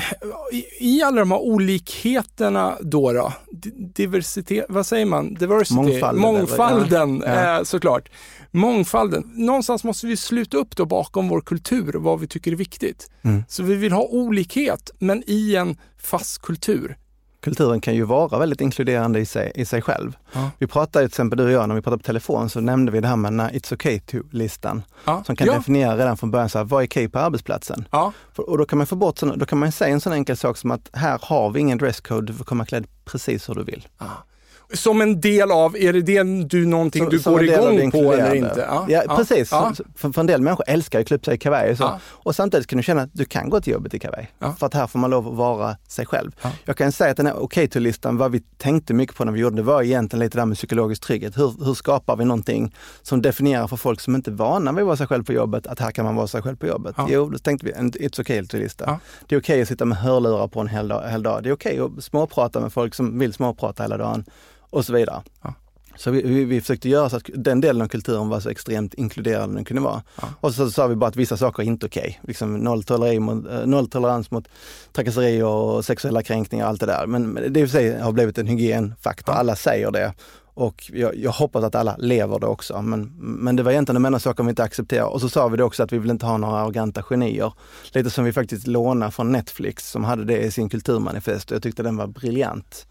[0.80, 5.34] i, alla de här olikheterna då, då di- diversitet, vad säger man?
[5.34, 5.76] Diversity?
[5.76, 7.58] Mångfalden, Mångfalden, ja.
[7.58, 8.10] Eh, såklart.
[8.52, 9.32] Mångfalden.
[9.36, 13.10] Någonstans måste vi sluta upp då bakom vår kultur och vad vi tycker är viktigt.
[13.22, 13.44] Mm.
[13.48, 16.98] Så vi vill ha olikhet, men i en fast kultur.
[17.44, 20.18] Kulturen kan ju vara väldigt inkluderande i sig, i sig själv.
[20.34, 20.52] Ja.
[20.58, 23.00] Vi pratade till exempel du och jag, när vi pratade på telefon, så nämnde vi
[23.00, 24.84] det här med It's okay to-listan.
[25.06, 25.24] Ja.
[25.26, 25.54] Som kan ja.
[25.54, 27.88] definiera redan från början, så här, vad är okej på arbetsplatsen?
[28.34, 30.58] För, och då kan man få bort, då kan man säga en sån enkel sak
[30.58, 33.88] som att här har vi ingen dresscode, du får komma klädd precis hur du vill.
[34.74, 37.92] Som en del av, är det det du någonting Som- du som går det igång
[37.92, 38.68] på eller inte?
[38.88, 39.52] Ja, precis.
[39.52, 39.74] Ja.
[39.78, 41.84] Så- För, för en del människor älskar att klä upp sig i kavaj och så.
[41.84, 42.00] Ja.
[42.06, 44.32] Och samtidigt kan du känna att du kan gå till jobbet i kavaj.
[44.40, 44.54] Ja.
[44.60, 46.32] För att här får man lov att vara sig själv.
[46.42, 46.52] Ja.
[46.66, 49.40] Jag kan säga att den här okej listan vad vi tänkte mycket på när vi
[49.40, 51.38] gjorde det var egentligen lite där med psykologisk trygghet.
[51.38, 54.86] Hur, hur skapar vi någonting som definierar för folk som inte är vana vid att
[54.86, 56.96] vara sig själv på jobbet, att här kan man vara sig själv på jobbet.
[56.98, 57.08] Ja.
[57.10, 58.84] Jo, då tänkte vi It's okay-lista.
[58.88, 59.00] Ja.
[59.28, 61.04] Det är okej att sitta med hörlurar på en hel dag.
[61.10, 61.44] Hel dag.
[61.44, 64.26] Det är okej att småprata med folk som vill småprata hela dagen
[64.74, 65.22] och så vidare.
[65.42, 65.54] Ja.
[65.96, 68.94] Så vi, vi, vi, försökte göra så att den delen av kulturen var så extremt
[68.94, 70.04] inkluderande den kunde vara.
[70.22, 70.28] Ja.
[70.40, 72.02] Och så sa vi bara att vissa saker är inte okej.
[72.02, 72.28] Okay.
[72.28, 74.48] Liksom nolltolerans mot, eh, nolltolerans mot
[74.92, 77.08] trakasserier och sexuella kränkningar och allt det där.
[77.08, 79.36] Men det i sig har blivit en hygienfaktor.
[79.36, 79.40] Ja.
[79.40, 80.14] Alla säger det.
[80.56, 82.82] Och jag, jag, hoppas att alla lever det också.
[82.82, 85.06] Men, men det var egentligen de enda saker vi inte accepterar.
[85.06, 87.54] Och så sa vi det också att vi vill inte ha några arroganta genier.
[87.92, 91.52] Lite som vi faktiskt lånade från Netflix som hade det i sin kulturmanifest.
[91.52, 92.88] Jag tyckte den var briljant.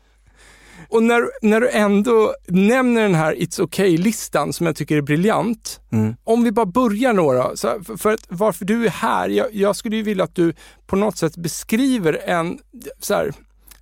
[0.93, 5.80] Och när, när du ändå nämner den här It's okay-listan som jag tycker är briljant.
[5.93, 6.16] Mm.
[6.24, 9.28] Om vi bara börjar några, så för, att, varför du är här.
[9.28, 10.55] Jag, jag skulle ju vilja att du
[10.86, 12.59] på något sätt beskriver en,
[13.01, 13.32] så här,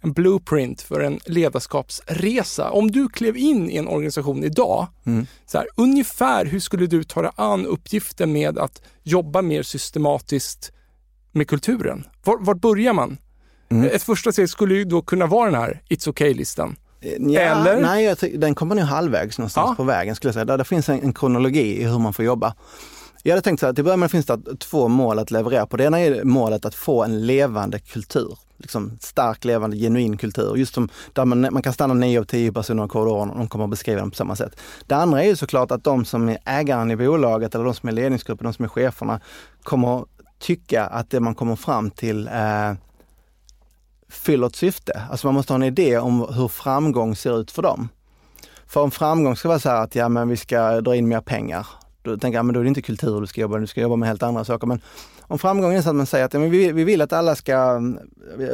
[0.01, 2.71] en blueprint för en ledarskapsresa.
[2.71, 5.27] Om du klev in i en organisation idag, mm.
[5.47, 10.73] så här, ungefär hur skulle du ta dig an uppgiften med att jobba mer systematiskt
[11.33, 12.05] med kulturen?
[12.25, 13.19] Var, var börjar man?
[13.71, 13.91] Mm.
[13.91, 16.77] Ett första steg skulle ju då kunna vara den här It's okay-listan.
[17.01, 17.81] Eh, ja, Eller?
[17.81, 19.75] Nej, den kommer nog halvvägs någonstans ja.
[19.75, 20.45] på vägen skulle jag säga.
[20.45, 22.55] Där det finns en, en kronologi i hur man får jobba.
[23.23, 25.67] Jag hade tänkt så här, till att börja med finns det två mål att leverera
[25.67, 25.77] på.
[25.77, 28.39] Det ena är målet att få en levande kultur.
[28.57, 30.57] Liksom stark, levande, genuin kultur.
[30.57, 33.49] Just som där man, man kan stanna nio av tio personer i korridoren och de
[33.49, 34.61] kommer att beskriva den på samma sätt.
[34.87, 37.89] Det andra är ju såklart att de som är ägaren i bolaget eller de som
[37.89, 39.21] är ledningsgruppen, de som är cheferna,
[39.63, 40.05] kommer
[40.39, 42.73] tycka att det man kommer fram till eh,
[44.11, 45.03] fyller ett syfte.
[45.11, 47.89] Alltså man måste ha en idé om hur framgång ser ut för dem.
[48.67, 51.21] För om framgång ska vara så här att ja, men vi ska dra in mer
[51.21, 51.67] pengar.
[52.03, 53.81] Då tänker jag, men då är det inte kultur du ska jobba med, du ska
[53.81, 54.67] jobba med helt andra saker.
[54.67, 54.81] Men
[55.31, 57.81] om framgången är så att man säger att ja, vi, vi vill att alla ska,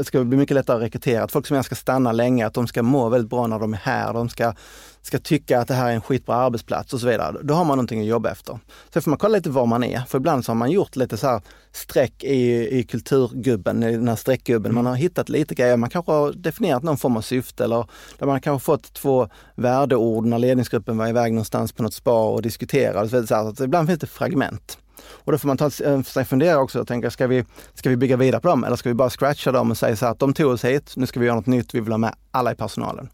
[0.03, 2.67] ska bli mycket lättare att rekrytera, att folk som är ska stanna länge, att de
[2.67, 4.55] ska må väldigt bra när de är här, de ska
[5.03, 7.37] ska tycka att det här är en skitbra arbetsplats och så vidare.
[7.43, 8.59] Då har man någonting att jobba efter.
[8.93, 11.17] Sen får man kolla lite var man är, för ibland så har man gjort lite
[11.17, 11.41] så här
[11.73, 14.75] streck i, i kulturgubben, i den här streckgubben.
[14.75, 17.87] Man har hittat lite grejer, man kanske har definierat någon form av syfte eller
[18.19, 22.43] där man kanske fått två värdeord när ledningsgruppen var iväg någonstans på något spa och
[22.43, 23.09] diskuterade.
[23.09, 24.79] Så, så, så ibland finns det fragment.
[25.09, 27.45] Och då får man ta eh, sig fundera också och tänka, ska vi,
[27.75, 30.05] ska vi bygga vidare på dem eller ska vi bara scratcha dem och säga så
[30.05, 31.99] här att de tog oss hit, nu ska vi göra något nytt, vi vill ha
[31.99, 33.09] med alla i personalen.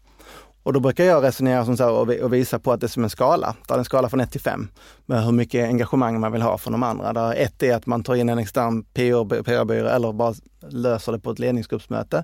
[0.63, 3.03] Och då brukar jag resonera som så här och visa på att det är som
[3.03, 3.55] en skala.
[3.67, 4.67] Där är en skala från 1 till 5
[5.05, 7.13] med hur mycket engagemang man vill ha från de andra.
[7.13, 10.33] Där 1 är att man tar in en extern PR-byrå eller bara
[10.69, 12.23] löser det på ett ledningsgruppsmöte.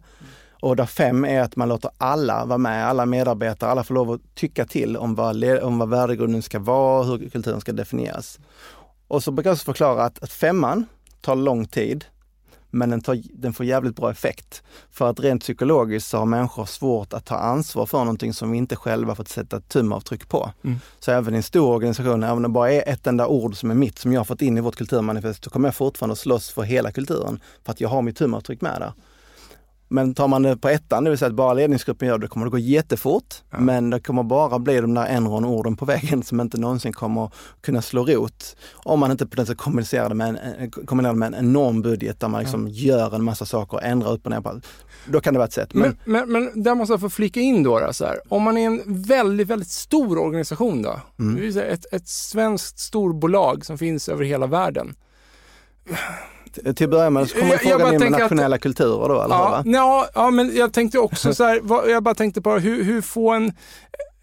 [0.61, 4.11] Och där 5 är att man låter alla vara med, alla medarbetare, alla får lov
[4.11, 8.39] att tycka till om vad, om vad värdegrunden ska vara, hur kulturen ska definieras.
[9.09, 10.85] Och så brukar jag förklara att, att femman
[11.21, 12.05] tar lång tid
[12.71, 14.63] men den, tar, den får jävligt bra effekt.
[14.91, 18.57] För att rent psykologiskt så har människor svårt att ta ansvar för någonting som vi
[18.57, 20.51] inte själva fått sätta tumavtryck på.
[20.63, 20.79] Mm.
[20.99, 23.71] Så även i en stor organisation, även om det bara är ett enda ord som
[23.71, 26.19] är mitt, som jag har fått in i vårt kulturmanifest, så kommer jag fortfarande att
[26.19, 27.39] slåss för hela kulturen.
[27.65, 28.93] För att jag har mitt tumavtryck med där.
[29.91, 32.45] Men tar man det på ettan, det vill säga att bara ledningsgruppen gör det, kommer
[32.45, 33.35] det gå jättefort.
[33.51, 33.59] Ja.
[33.59, 37.31] Men det kommer bara bli de där Enron-orden på väggen som inte någonsin kommer
[37.61, 38.55] kunna slå rot.
[38.73, 42.19] Om man inte på något sätt kommunicerar det med en, kombinerar med en enorm budget
[42.19, 42.73] där man liksom ja.
[42.73, 44.61] gör en massa saker och ändrar upp och ner på
[45.05, 45.73] Då kan det vara ett sätt.
[45.73, 48.19] Men, men, men, men där måste jag få flika in då, då så här.
[48.29, 51.57] om man är en väldigt, väldigt stor organisation då, mm.
[51.57, 54.95] ett, ett svenskt storbolag som finns över hela världen
[56.53, 59.35] till att börja med så kommer jag, frågan in med nationella att, kulturer då, eller
[59.35, 63.01] ja, ja, ja, men jag tänkte också så här, jag bara tänkte på hur, hur
[63.01, 63.51] få en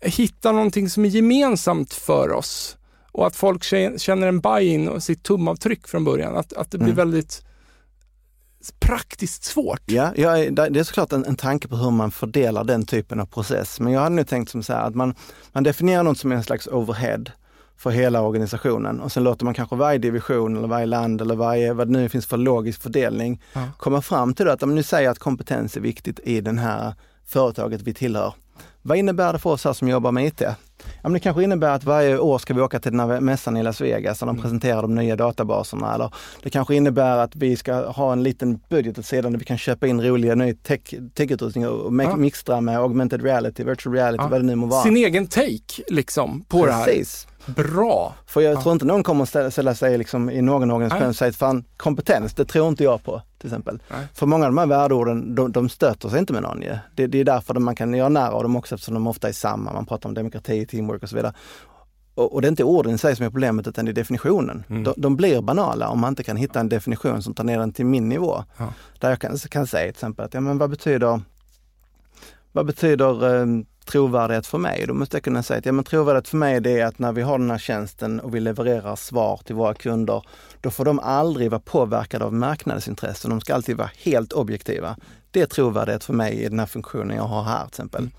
[0.00, 2.76] hitta någonting som är gemensamt för oss
[3.12, 3.64] och att folk
[3.98, 6.36] känner en buy-in och sitt tumavtryck från början.
[6.36, 6.96] Att, att det blir mm.
[6.96, 7.42] väldigt
[8.80, 9.82] praktiskt svårt.
[9.86, 13.26] Ja, ja, det är såklart en, en tanke på hur man fördelar den typen av
[13.26, 13.80] process.
[13.80, 15.14] Men jag hade nu tänkt som så här att man,
[15.52, 17.24] man definierar något som en slags overhead
[17.76, 21.72] för hela organisationen och sen låter man kanske varje division eller varje land eller varje,
[21.72, 23.68] vad det nu finns för logisk fördelning, ja.
[23.78, 26.94] komma fram till att om nu säger att kompetens är viktigt i det här
[27.26, 28.34] företaget vi tillhör.
[28.82, 30.40] Vad innebär det för oss här som jobbar med IT?
[30.40, 30.54] Ja,
[31.02, 33.62] men det kanske innebär att varje år ska vi åka till den här mässan i
[33.62, 34.42] Las Vegas där de mm.
[34.42, 35.94] presenterar de nya databaserna.
[35.94, 36.10] Eller
[36.42, 39.58] det kanske innebär att vi ska ha en liten budget åt sidan där vi kan
[39.58, 42.16] köpa in roliga ny tech-utrustning tech och ja.
[42.16, 44.28] mixtra med augmented reality, virtual reality, ja.
[44.28, 44.82] vad det nu må vara.
[44.82, 47.24] Sin egen take liksom på Precis.
[47.24, 47.36] det här.
[47.47, 48.14] Bra!
[48.26, 48.62] För jag ja.
[48.62, 51.36] tror inte någon kommer att ställa, ställa sig liksom i någon organisation och säga att
[51.36, 53.82] fan kompetens, det tror inte jag på till exempel.
[53.90, 54.07] Nej.
[54.14, 56.78] För många av de här värdeorden, de, de stöter sig inte med någon ju.
[56.94, 59.32] Det, det är därför man kan göra nära av dem också eftersom de ofta är
[59.32, 59.72] samma.
[59.72, 61.32] Man pratar om demokrati, teamwork och så vidare.
[62.14, 64.64] Och, och det är inte orden i sig som är problemet utan det är definitionen.
[64.68, 64.84] Mm.
[64.84, 67.72] De, de, blir banala om man inte kan hitta en definition som tar ner den
[67.72, 68.44] till min nivå.
[68.57, 68.72] Ja.
[68.99, 71.20] Där jag kan, kan säga till exempel att, ja men vad betyder,
[72.53, 73.47] vad betyder eh,
[73.87, 74.84] trovärdighet för mig?
[74.89, 77.12] Då måste jag kunna säga att ja, men trovärdighet för mig det är att när
[77.12, 80.22] vi har den här tjänsten och vi levererar svar till våra kunder,
[80.61, 83.30] då får de aldrig vara påverkade av marknadsintressen.
[83.30, 84.97] De ska alltid vara helt objektiva.
[85.30, 88.01] Det är trovärdighet för mig i den här funktionen jag har här till exempel.
[88.01, 88.12] Mm.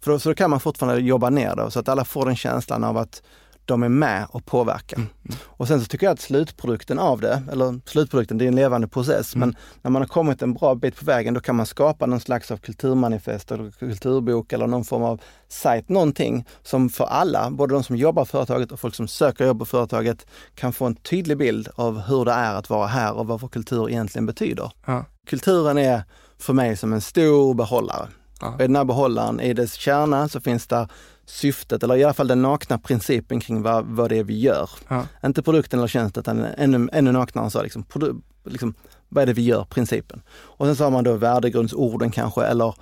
[0.00, 2.36] För då, så då kan man fortfarande jobba ner det så att alla får den
[2.36, 3.22] känslan av att
[3.64, 4.96] de är med och påverkar.
[4.96, 5.08] Mm.
[5.44, 8.88] Och sen så tycker jag att slutprodukten av det, eller slutprodukten, det är en levande
[8.88, 9.48] process, mm.
[9.48, 12.20] men när man har kommit en bra bit på vägen då kan man skapa någon
[12.20, 17.74] slags av kulturmanifest eller kulturbok eller någon form av sajt, någonting som för alla, både
[17.74, 20.94] de som jobbar på företaget och folk som söker jobb på företaget, kan få en
[20.94, 24.72] tydlig bild av hur det är att vara här och vad vår kultur egentligen betyder.
[24.86, 25.04] Ja.
[25.26, 26.02] Kulturen är
[26.38, 28.08] för mig som en stor behållare.
[28.40, 28.54] Ja.
[28.54, 30.88] I den här behållaren, i dess kärna, så finns där
[31.26, 34.70] syftet, eller i alla fall den nakna principen kring vad, vad det är vi gör.
[34.88, 35.06] Ja.
[35.24, 37.84] Inte produkten eller tjänsten, utan ännu, ännu naknare så, liksom,
[38.44, 38.74] liksom,
[39.08, 40.22] vad är det vi gör, principen.
[40.32, 42.74] Och sen så har man då värdegrundsorden kanske, eller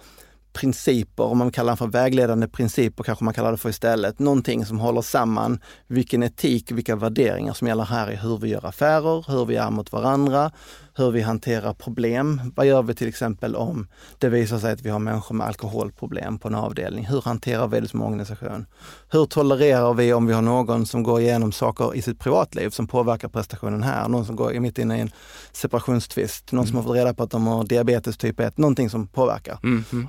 [0.52, 4.18] principer, om man kallar det för vägledande principer kanske man kallar det för istället.
[4.18, 8.66] Någonting som håller samman vilken etik, vilka värderingar som gäller här i hur vi gör
[8.66, 10.50] affärer, hur vi är mot varandra,
[10.94, 12.40] hur vi hanterar problem.
[12.56, 13.88] Vad gör vi till exempel om
[14.18, 17.06] det visar sig att vi har människor med alkoholproblem på en avdelning?
[17.06, 18.66] Hur hanterar vi det som organisation?
[19.08, 22.86] Hur tolererar vi om vi har någon som går igenom saker i sitt privatliv som
[22.86, 24.08] påverkar prestationen här?
[24.08, 25.10] Någon som går mitt inne i en
[25.52, 26.68] separationstvist, någon mm.
[26.68, 29.58] som har fått reda på att de har diabetes typ 1, någonting som påverkar.
[29.62, 29.84] Mm.
[29.92, 30.08] Mm.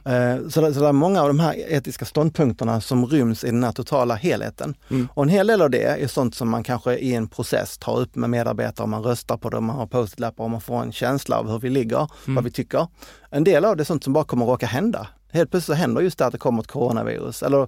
[0.49, 3.63] Så, det, så det är många av de här etiska ståndpunkterna som ryms i den
[3.63, 4.75] här totala helheten.
[4.89, 5.07] Mm.
[5.13, 7.99] Och en hel del av det är sånt som man kanske i en process tar
[7.99, 11.37] upp med medarbetare, man röstar på det, man har post-it-lappar och man får en känsla
[11.37, 12.35] av hur vi ligger, mm.
[12.35, 12.87] vad vi tycker.
[13.29, 15.07] En del av det är sånt som bara kommer att råka hända.
[15.31, 17.43] Helt plötsligt så händer just det att det kommer ett coronavirus.
[17.43, 17.61] Eller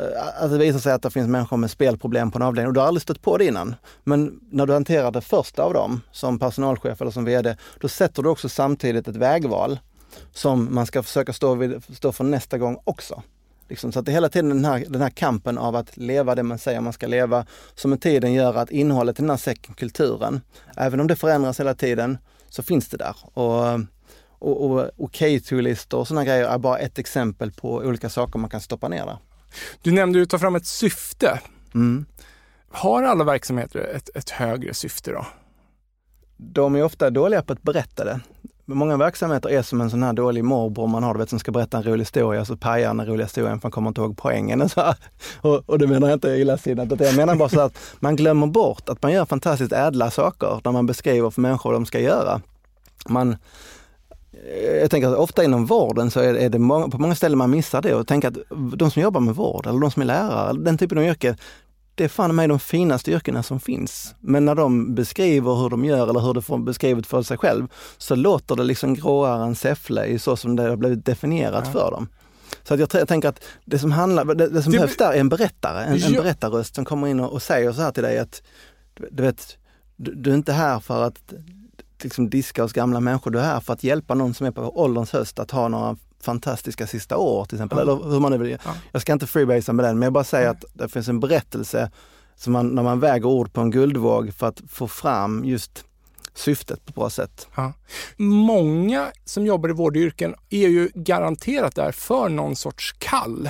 [0.00, 2.74] eh, att det visar sig att det finns människor med spelproblem på en avdelning och
[2.74, 3.74] du har aldrig stött på det innan.
[4.04, 8.22] Men när du hanterar det första av dem som personalchef eller som VD, då sätter
[8.22, 9.78] du också samtidigt ett vägval
[10.32, 13.22] som man ska försöka stå, vid, stå för nästa gång också.
[13.68, 16.34] Liksom, så att det är hela tiden den här, den här kampen av att leva
[16.34, 19.36] det man säger man ska leva, som med tiden gör att innehållet i den här
[19.36, 20.40] säcken, kulturen,
[20.76, 23.16] även om det förändras hela tiden, så finns det där.
[23.34, 23.80] Och,
[24.38, 28.60] och, och okej-to-listor och sådana grejer är bara ett exempel på olika saker man kan
[28.60, 29.18] stoppa ner där.
[29.82, 31.40] Du nämnde att ta fram ett syfte.
[31.74, 32.06] Mm.
[32.70, 35.26] Har alla verksamheter ett, ett högre syfte då?
[36.36, 38.20] De är ofta dåliga på att berätta det.
[38.70, 41.52] Många verksamheter är som en sån här dålig morbror man har, du vet, som ska
[41.52, 44.62] berätta en rolig historia, så pajar den roliga historien för man kommer inte ihåg poängen.
[44.62, 44.94] Och, så
[45.40, 48.88] och, och det menar jag inte illasinnat, jag menar bara så att man glömmer bort
[48.88, 52.40] att man gör fantastiskt ädla saker när man beskriver för människor vad de ska göra.
[53.08, 53.36] Man,
[54.32, 57.50] eh, jag tänker att ofta inom vården så är det många, på många ställen man
[57.50, 58.38] missar det och tänker att
[58.78, 61.36] de som jobbar med vård eller de som är lärare, den typen av yrke,
[61.98, 64.14] det är fan med de finaste yrkena som finns.
[64.20, 67.68] Men när de beskriver hur de gör eller hur det får beskrivet för sig själv
[67.98, 71.72] så låter det liksom gråare än säffle i så som det har blivit definierat ja.
[71.72, 72.08] för dem.
[72.62, 75.12] Så att jag, jag, tänker att det som, handlar, det, det som det, behövs där
[75.12, 78.02] är en berättare, en, en berättarröst som kommer in och, och, säger så här till
[78.02, 78.42] dig att
[79.10, 79.58] du vet,
[79.96, 81.32] du, du är inte här för att
[82.02, 84.80] liksom diska oss gamla människor, du är här för att hjälpa någon som är på
[84.80, 85.96] ålderns höst att ha några
[86.28, 87.78] fantastiska sista år till exempel.
[87.78, 87.82] Ja.
[87.82, 88.58] Eller hur man nu vill.
[88.64, 88.74] Ja.
[88.92, 91.90] Jag ska inte freebasea med den, men jag bara säger att det finns en berättelse
[92.36, 95.84] som man, när man väger ord på en guldvåg för att få fram just
[96.34, 97.48] syftet på ett bra sätt.
[97.54, 97.72] Ja.
[98.16, 103.48] Många som jobbar i vårdyrken är ju garanterat där för någon sorts kall.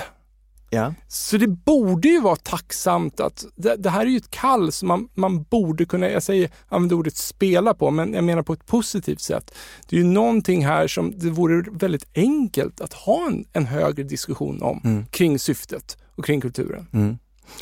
[0.69, 0.93] Ja.
[1.07, 4.87] Så det borde ju vara tacksamt att det, det, här är ju ett kall som
[4.87, 8.65] man, man borde kunna, jag säger, använder ordet spela på, men jag menar på ett
[8.65, 9.53] positivt sätt.
[9.89, 14.03] Det är ju någonting här som det vore väldigt enkelt att ha en, en högre
[14.03, 15.05] diskussion om mm.
[15.05, 16.87] kring syftet och kring kulturen.
[16.93, 17.17] Mm.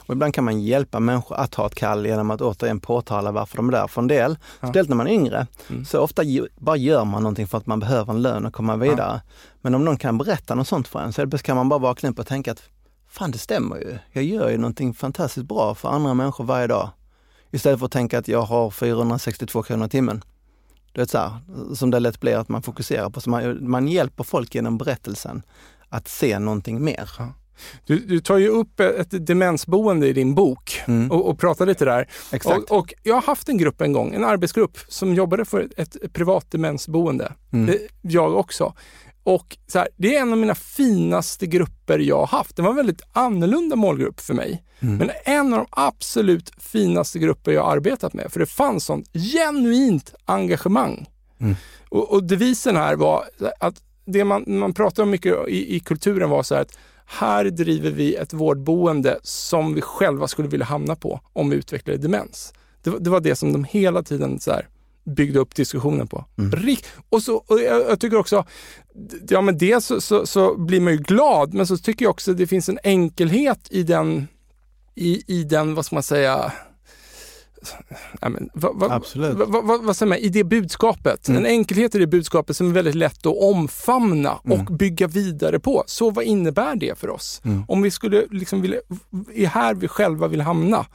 [0.05, 3.57] Och ibland kan man hjälpa människor att ha ett kall genom att återigen påtala varför
[3.57, 3.87] de är där.
[3.87, 4.67] För en del, ja.
[4.67, 5.85] speciellt när man är yngre, mm.
[5.85, 6.23] så ofta
[6.57, 9.21] bara gör man någonting för att man behöver en lön och komma vidare.
[9.25, 9.31] Ja.
[9.61, 12.19] Men om någon kan berätta något sånt för en så kan man bara vakna upp
[12.19, 12.63] och tänka att
[13.17, 13.97] fan det stämmer ju.
[14.11, 16.89] Jag gör ju någonting fantastiskt bra för andra människor varje dag.
[17.51, 20.23] Istället för att tänka att jag har 462 kronor i timmen.
[20.91, 21.31] Du vet så här,
[21.75, 23.21] som det lätt blir att man fokuserar på.
[23.21, 25.41] Så man, man hjälper folk genom berättelsen
[25.89, 27.09] att se någonting mer.
[27.17, 27.33] Ja.
[27.85, 31.11] Du, du, tar ju upp ett demensboende i din bok mm.
[31.11, 32.09] och, och pratar lite där.
[32.31, 32.71] Exakt.
[32.71, 35.95] Och, och, jag har haft en grupp en gång, en arbetsgrupp som jobbade för ett,
[35.95, 37.33] ett privat demensboende.
[37.51, 37.75] Mm.
[38.01, 38.73] Jag också.
[39.27, 42.55] Och så här, Det är en av mina finaste grupper jag har haft.
[42.55, 44.63] Det var en väldigt annorlunda målgrupp för mig.
[44.79, 44.97] Mm.
[44.97, 48.31] Men en av de absolut finaste grupper jag har arbetat med.
[48.31, 51.09] För det fanns sånt genuint engagemang.
[51.39, 51.55] Mm.
[51.89, 53.23] Och, och devisen här var
[53.59, 57.45] att det man, man pratar om mycket i, i kulturen var så här att här
[57.45, 62.53] driver vi ett vårdboende som vi själva skulle vilja hamna på om vi utvecklade demens.
[62.83, 64.67] Det, det var det som de hela tiden så här,
[65.15, 66.25] byggde upp diskussionen på.
[66.37, 66.75] Mm.
[67.09, 68.45] Och, så, och jag, jag, tycker också,
[69.29, 72.33] ja men dels så, så, så, blir man ju glad, men så tycker jag också
[72.33, 74.27] det finns en enkelhet i den,
[74.95, 76.51] i, i den, vad ska man säga,
[78.21, 79.37] Ja, men, vad, vad, Absolut.
[79.47, 81.45] vad, vad säger man, i det budskapet, Mm.
[81.45, 84.59] en enkelhet i det budskapet som är väldigt lätt att omfamna Mm.
[84.59, 85.83] och bygga vidare på.
[85.87, 87.41] Så vad innebär det för oss?
[87.45, 87.63] Mm.
[87.67, 88.79] Om vi skulle liksom vilja,
[89.35, 90.85] är här vi själva vill hamna,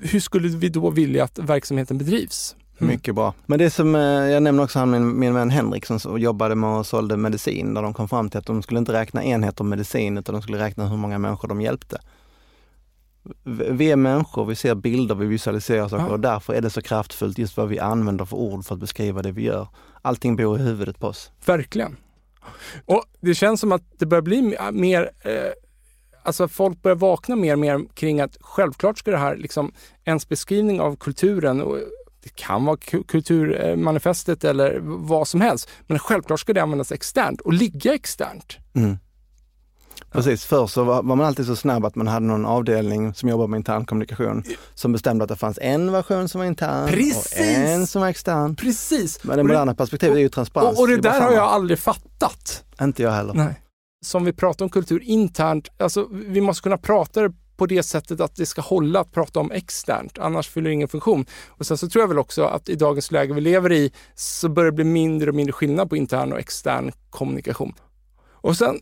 [0.00, 2.56] hur skulle vi då vilja att verksamheten bedrivs?
[2.82, 2.94] Mm.
[2.94, 3.34] Mycket bra.
[3.46, 6.70] Men det som, eh, jag nämner också han, min, min vän Henrik som jobbade med
[6.70, 10.18] och sålde medicin, där de kom fram till att de skulle inte räkna enheter medicin
[10.18, 12.00] utan de skulle räkna hur många människor de hjälpte.
[13.70, 16.10] Vi är människor, vi ser bilder, vi visualiserar saker Ja.
[16.12, 19.22] och därför är det så kraftfullt just vad vi använder för ord för att beskriva
[19.22, 19.68] det vi gör.
[20.02, 21.30] Allting bor i huvudet på oss.
[21.46, 21.96] Verkligen.
[22.86, 25.32] Och det känns som att det börjar bli mer, eh,
[26.22, 29.72] alltså folk börjar vakna mer och mer kring att självklart ska det här, liksom,
[30.04, 31.78] ens beskrivning av kulturen, och
[32.22, 37.40] det kan vara ku- kulturmanifestet eller vad som helst, men självklart ska det användas externt
[37.40, 38.56] och ligga externt.
[38.74, 38.98] Mm.
[40.10, 43.48] Precis, förr så var, man alltid så snabb att man hade någon avdelning som jobbade
[43.48, 44.42] med intern kommunikation
[44.74, 47.32] som bestämde att det fanns en version som var intern Precis!
[47.32, 48.56] och en som var extern.
[48.56, 49.24] Precis!
[49.24, 50.78] Men det det- moderna perspektivet är ju transparens.
[50.78, 52.64] Och, och det bara där har jag aldrig fattat.
[52.80, 53.34] Inte jag heller.
[53.34, 53.60] Nej.
[54.04, 58.20] Som vi pratar om kultur internt, alltså vi måste kunna prata det på det sättet
[58.20, 61.26] att det ska hålla att prata om externt, annars fyller det ingen funktion.
[61.48, 64.48] Och sen så tror jag väl också att i dagens läge vi lever i så
[64.48, 67.74] börjar det bli mindre och mindre skillnad på intern och extern kommunikation.
[68.30, 68.80] Och sen,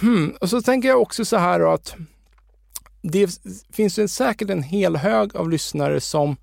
[0.00, 1.94] hmm, och så tänker jag också så här då att
[3.02, 3.40] det
[3.72, 6.36] finns ju säkert en hel hög av lyssnare som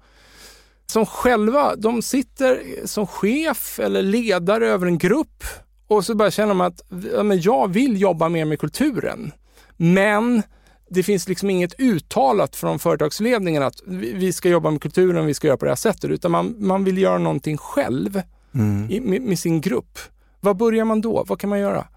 [0.89, 5.43] som själva, de sitter som chef eller ledare över en grupp
[5.87, 6.81] och så bara känner de att
[7.13, 9.31] ja, men jag vill jobba mer med kulturen.
[9.77, 10.43] Men
[10.89, 15.47] det finns liksom inget uttalat från företagsledningen att vi ska jobba med kulturen, vi ska
[15.47, 18.21] göra på det här sättet, utan man, man vill göra någonting själv
[18.53, 18.91] Mm.
[18.91, 19.99] i, med, med sin grupp.
[20.39, 21.23] Var börjar man då?
[21.27, 21.87] Vad kan man göra?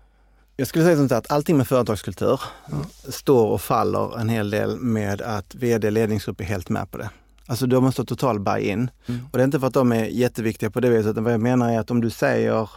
[0.56, 2.40] Jag skulle säga sånt att allting med företagskultur
[3.08, 7.10] står och faller en hel del med att vd ledningsgrupp är helt med på det.
[7.46, 8.90] Alltså de måste ha total buy-in.
[9.06, 9.20] Mm.
[9.32, 11.40] Och det är inte för att de är jätteviktiga på det viset, utan vad jag
[11.40, 12.70] menar är att om du säger,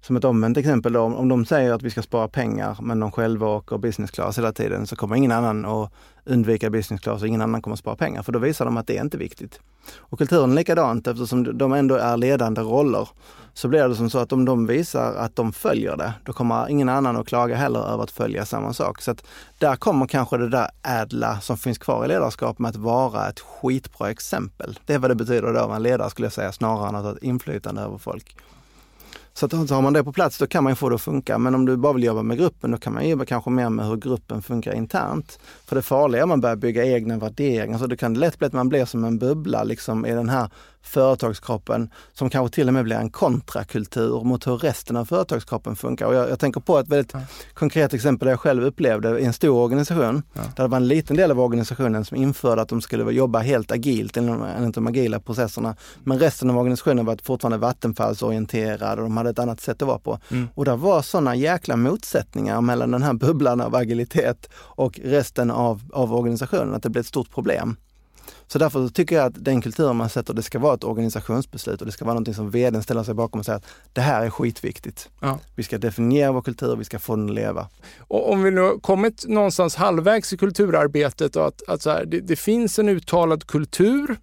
[0.00, 3.12] som ett omvänt exempel då, om de säger att vi ska spara pengar men de
[3.12, 5.92] själva åker business class hela tiden så kommer ingen annan att
[6.24, 8.86] undvika business class och ingen annan kommer att spara pengar för då visar de att
[8.86, 9.60] det är inte viktigt.
[9.96, 13.08] Och kulturen likadant eftersom de ändå är ledande roller
[13.54, 16.68] så blir det som så att om de visar att de följer det, då kommer
[16.68, 19.02] ingen annan att klaga heller över att följa samma sak.
[19.02, 19.24] Så att
[19.58, 23.40] där kommer kanske det där ädla som finns kvar i ledarskap med att vara ett
[23.40, 24.78] skitbra exempel.
[24.86, 26.94] Det är vad det betyder då att vara en ledare skulle jag säga, snarare än
[26.94, 28.36] att ha ett inflytande över folk.
[29.38, 31.00] Så att så har man det på plats, då kan man ju få det att
[31.00, 31.38] funka.
[31.38, 33.86] Men om du bara vill jobba med gruppen, då kan man jobba kanske mer med
[33.86, 35.38] hur gruppen funkar internt.
[35.66, 38.46] För det farliga är om man börjar bygga egna värderingar, så det kan lätt bli
[38.46, 40.50] att man blir som en bubbla liksom i den här
[40.82, 46.06] företagskroppen som kanske till och med blir en kontrakultur mot hur resten av företagskroppen funkar.
[46.06, 47.20] Och jag, jag tänker på ett väldigt Ja.
[47.54, 50.40] konkret exempel där jag själv upplevde i en stor organisation, Ja.
[50.56, 53.72] där det var en liten del av organisationen som införde att de skulle jobba helt
[53.72, 55.76] agilt enligt de agila processerna.
[56.04, 59.98] Men resten av organisationen var fortfarande vattenfallsorienterad och de hade ett annat sätt att vara
[59.98, 60.18] på.
[60.30, 60.48] Mm.
[60.54, 65.82] Och det var sådana jäkla motsättningar mellan den här bubblan av agilitet och resten av,
[65.92, 67.76] av organisationen att det blev ett stort problem.
[68.46, 71.80] Så därför så tycker jag att den kulturen man sätter, det ska vara ett organisationsbeslut
[71.80, 74.24] och det ska vara någonting som vdn ställer sig bakom och säger att det här
[74.24, 75.08] är skitviktigt.
[75.20, 75.38] Ja.
[75.54, 77.68] Vi ska definiera vår kultur, vi ska få den att leva.
[77.98, 82.04] Och om vi nu har kommit någonstans halvvägs i kulturarbetet och att, att så här,
[82.04, 84.16] det, det finns en uttalad kultur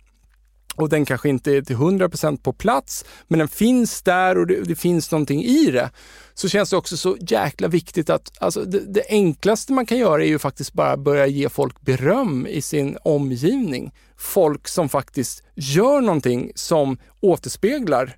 [0.76, 4.61] och den kanske inte är till 100% på plats, men den finns där och det,
[4.61, 5.91] det finns någonting i det.
[6.34, 10.23] Så känns det också så jäkla viktigt att alltså det, det enklaste man kan göra
[10.23, 13.91] är ju faktiskt bara börja ge folk beröm i sin omgivning.
[14.17, 18.17] Folk som faktiskt gör någonting som återspeglar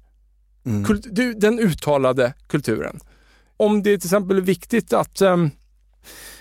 [0.67, 0.85] Mm.
[0.85, 2.99] kult, du, den uttalade kulturen.
[3.57, 5.51] Om det till exempel är viktigt att ehm,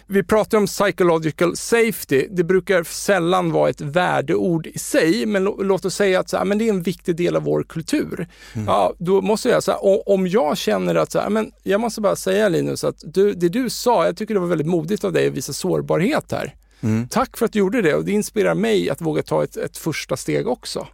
[0.09, 2.27] vi pratar om psychological safety.
[2.31, 6.37] Det brukar sällan vara ett värdeord i sig, men lå- låt oss säga att så
[6.37, 8.29] här, men det är en viktig del av vår kultur.
[8.67, 9.77] Ja, då måste jag säga,
[10.07, 13.49] om jag känner att så här, men jag måste bara säga Linus att du, det
[13.49, 16.55] du sa, jag tycker det var väldigt modigt av dig att visa sårbarhet här.
[16.81, 17.09] Mm.
[17.09, 19.77] Tack för att du gjorde det och det inspirerar mig att våga ta ett, ett
[19.77, 20.87] första steg också.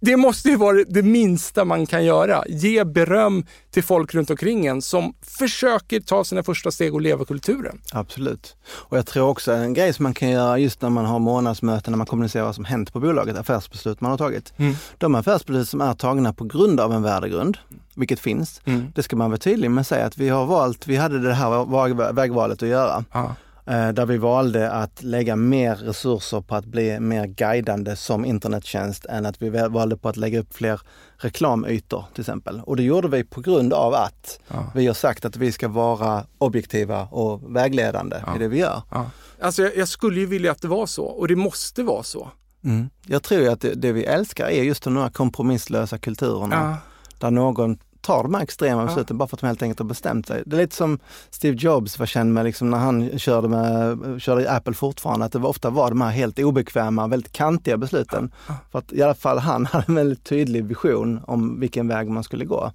[0.00, 2.42] Det måste ju vara det minsta man kan göra.
[2.48, 7.24] Ge beröm till folk runt omkring en som försöker ta sina första steg och leva
[7.24, 7.80] kulturen.
[7.92, 8.56] Absolut.
[8.68, 11.92] Och jag tror också en grej som man kan göra just när man har månadsmöten,
[11.92, 14.52] när man kommunicerar vad som hänt på bolaget, affärsbeslut man har tagit.
[14.56, 14.74] Mm.
[14.98, 17.58] De affärsbeslut som är tagna på grund av en värdegrund,
[17.94, 18.86] vilket finns, Mm.
[18.94, 21.34] det ska man vara tydlig med att säga att vi har valt, vi hade det
[21.34, 23.04] här väg- vägvalet att göra.
[23.12, 23.34] Ja.
[23.66, 29.04] Eh, Där vi valde att lägga mer resurser på att bli mer guidande som internettjänst
[29.06, 30.80] än att vi valde på att lägga upp fler
[31.18, 32.60] reklamytor till exempel.
[32.66, 34.72] Och det gjorde vi på grund av att Ja.
[34.74, 38.36] vi har sagt att vi ska vara objektiva och vägledande Ja.
[38.36, 38.82] i det vi gör.
[38.90, 39.10] Ja.
[39.40, 42.28] Alltså jag, jag skulle ju vilja att det var så och det måste vara så.
[42.64, 42.88] Mm.
[43.06, 46.76] Jag tror ju att det, det, vi älskar är just de här kompromisslösa kulturerna.
[47.18, 48.86] Där någon tar de här extrema Ja.
[48.86, 50.42] besluten bara för att de helt enkelt har bestämt sig.
[50.46, 50.98] Det är lite som
[51.30, 55.32] Steve Jobs var känd med liksom när han körde, med, körde i Apple fortfarande, att
[55.32, 58.32] det var, ofta var de här helt obekväma, väldigt kantiga besluten.
[58.48, 58.54] Ja.
[58.72, 62.24] För att i alla fall han hade en väldigt tydlig vision om vilken väg man
[62.24, 62.72] skulle gå.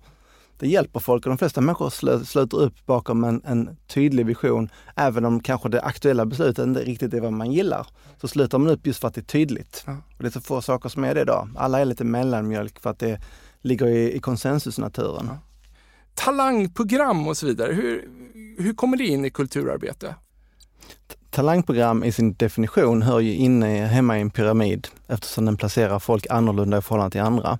[0.59, 1.89] Det hjälper folk och de flesta människor
[2.23, 7.13] sluter upp bakom en, en tydlig vision, även om kanske det aktuella beslutet inte riktigt
[7.13, 7.87] är vad man gillar.
[8.21, 9.83] Så sluter man upp just för att det är tydligt.
[9.87, 9.91] Ja.
[10.17, 11.49] Och det är så få saker som är det idag.
[11.55, 13.19] Alla är lite mellanmjölk för att det
[13.61, 15.25] ligger i, i konsensusnaturen.
[15.29, 15.37] Ja.
[16.15, 18.09] Talangprogram och så vidare, hur,
[18.57, 20.15] hur kommer det in i kulturarbete?
[21.29, 26.27] Talangprogram i sin definition hör ju inne hemma i en pyramid eftersom den placerar folk
[26.29, 27.59] annorlunda i förhållande till andra.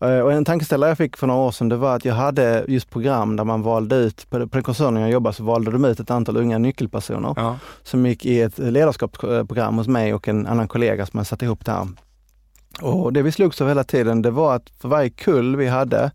[0.00, 2.64] Eh, Och en tankeställare jag fick för några år sedan det var att jag hade
[2.68, 6.00] just program där man valde ut, på den koncernen jag jobbade så valde de ut
[6.00, 7.58] ett antal unga nyckelpersoner Ja.
[7.82, 11.64] som gick i ett ledarskapsprogram hos mig och en annan kollega som hade satt ihop
[11.64, 11.88] det här.
[12.82, 16.10] Och det vi slogs av hela tiden det var att för varje kull vi hade,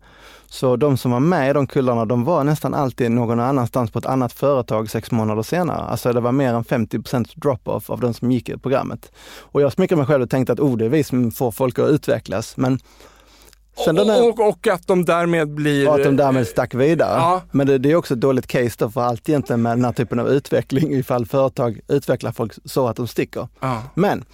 [0.46, 3.98] så de som var med i de kullarna, de var nästan alltid någon annanstans på
[3.98, 5.82] ett annat företag sex månader senare.
[5.82, 9.12] Alltså det var mer än 50% drop-off av de som gick i programmet.
[9.38, 11.78] Och jag smickrade mig själv och tänkte att oh, det är vi som får folk
[11.78, 12.56] att utvecklas.
[12.56, 12.78] Men
[13.84, 15.88] sen den här- och, och att de därmed blir...
[15.88, 17.18] och att de därmed stack vidare.
[17.18, 17.42] Ja.
[17.50, 19.92] Men det, det är också ett dåligt case då för allt egentligen med den här
[19.92, 23.48] typen av utveckling ifall företag utvecklar folk så att de sticker.
[23.60, 23.82] Ja.
[23.94, 24.24] Men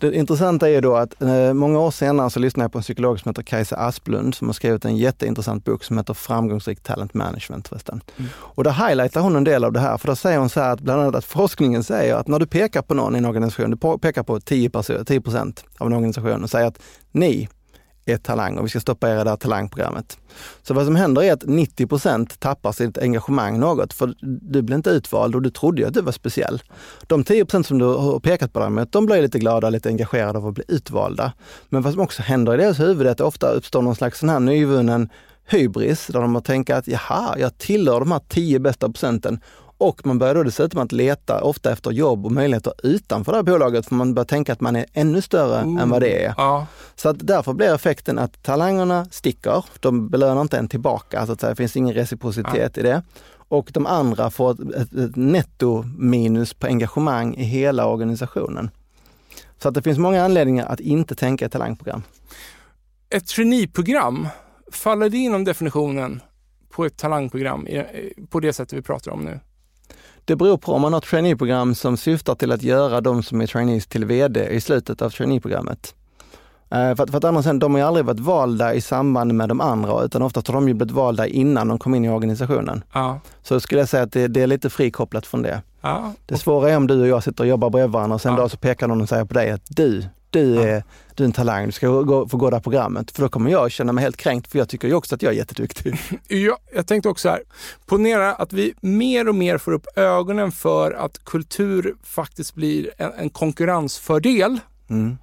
[0.00, 3.20] det intressanta är då att eh, många år senare så lyssnade jag på en psykolog
[3.20, 7.68] som heter Kajsa Asplund som har skrivit en jätteintressant bok som heter Framgångsrik talent management
[7.68, 8.00] förresten.
[8.18, 8.30] Mm.
[8.36, 10.72] Och där highlightar hon en del av det här, för då säger hon så här
[10.72, 13.70] att bland annat att forskningen säger att när du pekar på någon i en organisation,
[13.70, 15.22] du pekar på 10 perso- 10
[15.78, 16.78] av en organisation och säger att
[17.12, 17.48] ni
[18.06, 20.18] är talang och vi ska stoppa er i det här talangprogrammet.
[20.62, 24.76] Så vad som händer är att 90 procent tappar sitt engagemang något, för du blir
[24.76, 26.62] inte utvald och du trodde ju att du var speciell.
[27.06, 30.46] De 10% som du har pekat på däremot, de blir lite glada, lite engagerade av
[30.46, 31.32] att bli utvalda.
[31.68, 34.18] Men vad som också händer i deras huvud är att det ofta uppstår någon slags
[34.18, 35.08] sån här nyvunnen
[35.46, 39.40] hybris, där de har tänkt att jaha, jag tillhör de här 10 bästa procenten.
[39.82, 43.42] Och man börjar då dessutom att leta ofta efter jobb och möjligheter utanför det här
[43.42, 46.34] bolaget, för man börjar tänka att man är ännu större än vad det är.
[46.36, 46.66] Ja.
[46.96, 51.40] Så att därför blir effekten att talangerna sticker, de belönar inte en tillbaka, så att
[51.40, 51.50] säga.
[51.50, 53.02] det finns ingen reciprocitet i det.
[53.48, 58.70] Och de andra får ett, ett, ett netto minus på engagemang i hela organisationen.
[59.58, 62.02] Så att det finns många anledningar att inte tänka ett talangprogram.
[63.10, 64.28] Ett traineeprogram,
[64.72, 66.20] faller det inom definitionen
[66.70, 69.40] på ett talangprogram i- på det sättet vi pratar om nu?
[70.24, 73.40] Det beror på om man har ett traineeprogram som syftar till att göra de som
[73.40, 75.94] är trainees till VD i slutet av traineeprogrammet.
[76.70, 79.48] Eh, För att, för att sidan, de har ju aldrig varit valda i samband med
[79.48, 82.84] de andra, utan oftast har de ju blivit valda innan de kom in i organisationen.
[82.92, 83.20] Ja.
[83.42, 85.62] Så skulle jag säga att det, det är lite frikopplat från det.
[85.80, 86.12] ja.
[86.26, 88.40] Det svåra är om du och jag sitter och jobbar bredvid varandra och sen Ja.
[88.40, 90.62] dag så pekar någon och säger på dig att du, du Ja.
[90.62, 93.10] är, du är en talang, du ska gå, få gå det här programmet.
[93.10, 95.32] För då kommer jag känna mig helt kränkt, för jag tycker ju också att jag
[95.32, 95.94] är jätteduktig.
[96.28, 97.42] Ja, jag tänkte också här,
[97.86, 103.12] ponera att vi mer och mer får upp ögonen för att kultur faktiskt blir en,
[103.12, 104.60] en konkurrensfördel.
[104.90, 105.16] Mm.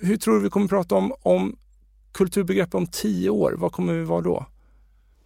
[0.00, 1.56] Hur tror du vi kommer prata om, om
[2.12, 3.54] kulturbegrepp om tio år?
[3.58, 4.46] Vad kommer vi vara då?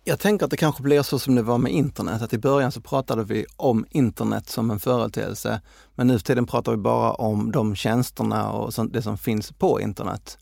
[0.05, 2.73] Jag tänker att det kanske blir så som det var med internet, att i början
[2.73, 5.61] så pratade vi om internet som en företeelse,
[5.95, 9.81] men nu för tiden pratar vi bara om de tjänsterna och det som finns på
[9.81, 10.39] internet.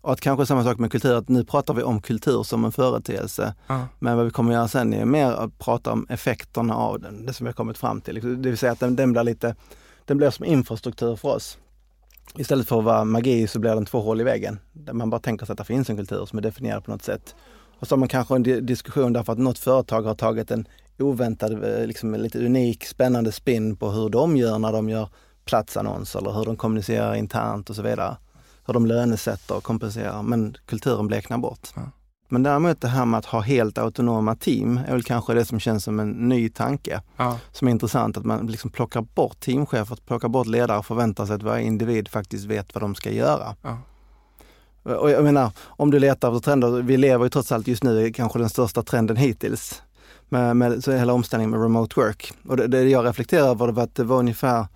[0.00, 2.72] Och att kanske samma sak med kultur, att nu pratar vi om kultur som en
[2.72, 3.86] företeelse, Ja.
[3.98, 7.32] men vad vi kommer göra sen är mer att prata om effekterna av den, det
[7.32, 8.14] som vi har kommit fram till.
[8.42, 9.54] Det vill säga att den, den blir lite,
[10.04, 11.58] den blir som infrastruktur för oss.
[12.38, 15.20] Istället för att vara magi så blir den två hål i väggen, där man bara
[15.20, 17.34] tänker sig att det finns en kultur som är definierad på något sätt.
[17.84, 20.66] Och så har man kanske en di- diskussion därför att något företag har tagit en
[20.98, 25.08] oväntad, eh, liksom lite unik, spännande spin på hur de gör när de gör
[25.44, 28.16] platsannonser eller hur de kommunicerar internt och så vidare.
[28.66, 31.68] Hur de lönesätter och kompenserar, men kulturen bleknar bort.
[31.76, 31.82] Ja.
[32.28, 35.60] Men däremot det här med att ha helt autonoma team är väl kanske det som
[35.60, 37.38] känns som en ny tanke Ja.
[37.52, 41.36] som är intressant, att man liksom plockar bort teamchefer, plockar bort ledare och förväntar sig
[41.36, 43.56] att varje individ faktiskt vet vad de ska göra.
[43.62, 43.78] Ja.
[44.84, 48.06] Och jag menar, om du letar efter trender, vi lever ju trots allt just nu
[48.06, 49.82] i kanske den största trenden hittills.
[50.28, 52.32] Med, med så hela omställningen med remote work.
[52.48, 54.66] Och det, det jag reflekterar över var att det var ungefär,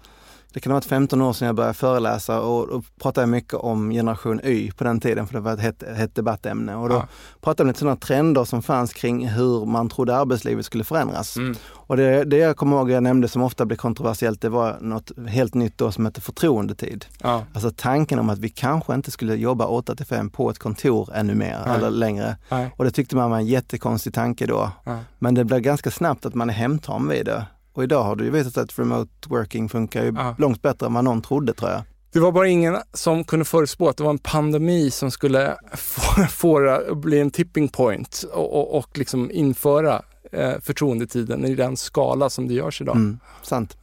[0.53, 3.55] det kan ha varit 15 år sedan jag började föreläsa och då pratade jag mycket
[3.55, 6.75] om generation Y på den tiden, för det var ett hett, hett debattämne.
[6.77, 7.07] Och då Ja.
[7.41, 11.37] pratade jag om lite sådana trender som fanns kring hur man trodde arbetslivet skulle förändras.
[11.37, 11.57] Mm.
[11.71, 15.13] Och det, det jag kommer ihåg jag nämnde som ofta blir kontroversiellt, det var något
[15.29, 17.05] helt nytt då som hette förtroendetid.
[17.23, 17.45] Ja.
[17.55, 21.09] Alltså tanken om att vi kanske inte skulle jobba 8 till 5 på ett kontor
[21.15, 21.77] ännu mer Nej.
[21.77, 22.37] eller längre.
[22.49, 22.75] Nej.
[22.77, 24.71] Och det tyckte man var en jättekonstig tanke då.
[24.85, 24.99] Ja.
[25.19, 27.47] Men det blev ganska snabbt att man är hemtam vid det.
[27.79, 30.35] Och idag har det ju visat sig att remote working funkar ju Ja.
[30.39, 31.83] långt bättre än vad någon trodde tror jag.
[32.13, 36.23] Det var bara ingen som kunde förutspå att det var en pandemi som skulle få,
[36.31, 40.03] få bli en tipping point och, och, och liksom införa
[40.33, 42.97] eh, förtroendetiden i den skala som det görs idag.
[42.97, 43.77] Mm, sant.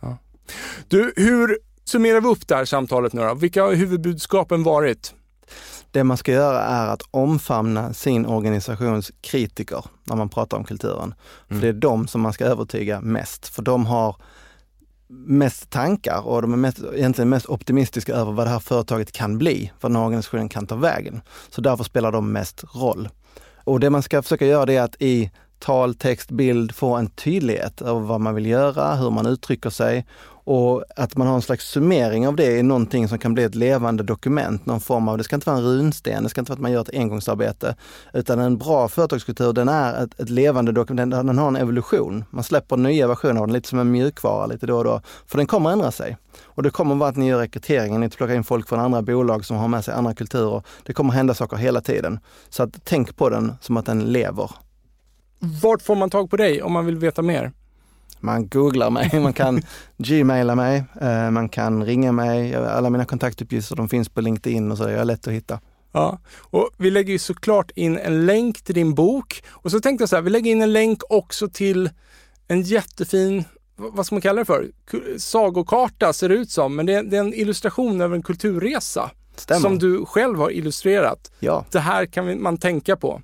[0.88, 3.34] Du, hur summerar vi upp det här samtalet nu då?
[3.34, 5.14] Vilka har huvudbudskapen varit?
[5.96, 11.14] Det man ska göra är att omfamna sin organisations kritiker när man pratar om kulturen.
[11.48, 14.16] För det är de som man ska övertyga mest, för de har
[15.28, 19.38] mest tankar och de är mest, egentligen mest optimistiska över vad det här företaget kan
[19.38, 21.22] bli, vad den här organisationen kan ta vägen.
[21.50, 23.10] Så därför spelar de mest roll.
[23.64, 25.32] Och det man ska försöka göra det är att i
[25.66, 30.06] tal, text, bild få en tydlighet över vad man vill göra, hur man uttrycker sig
[30.46, 33.56] och att man har en slags summering av det i någonting som kan bli ett
[33.56, 36.56] levande dokument, någon form av, det ska inte vara en runsten, det ska inte vara
[36.56, 37.76] att man gör ett engångsarbete,
[38.14, 42.26] utan en bra företagskultur den är ett, ett levande dokument, den, den har en evolution.
[42.30, 45.38] Man släpper nya versioner av den, lite som en mjukvara lite då och då, för
[45.38, 46.18] den kommer ändra sig.
[46.44, 49.46] Och det kommer vara att ni gör rekryteringen, ni plockar in folk från andra bolag
[49.46, 50.64] som har med sig andra kulturer.
[50.84, 52.20] Det kommer hända saker hela tiden.
[52.50, 54.52] Så att tänk på den som att den lever.
[55.40, 57.52] Vart får man tag på dig om man vill veta mer?
[58.20, 59.62] Man googlar mig, man kan
[59.98, 62.56] gmaila mig, eh, man kan ringa mig.
[62.56, 65.60] Alla mina kontaktuppgifter de finns på LinkedIn och så, jag är lätt att hitta.
[65.92, 69.44] Ja, och vi lägger ju såklart in en länk till din bok.
[69.52, 71.90] Och så tänkte jag så här, vi lägger in en länk också till
[72.48, 73.44] en jättefin,
[73.76, 74.68] vad ska man kalla det för?
[75.18, 79.12] Sagokarta ser det ut som, men det är, det är en illustration över en kulturresa.
[79.36, 79.62] Stämmer.
[79.62, 81.32] Som du själv har illustrerat.
[81.40, 83.22] Ja, Det här kan man tänka på.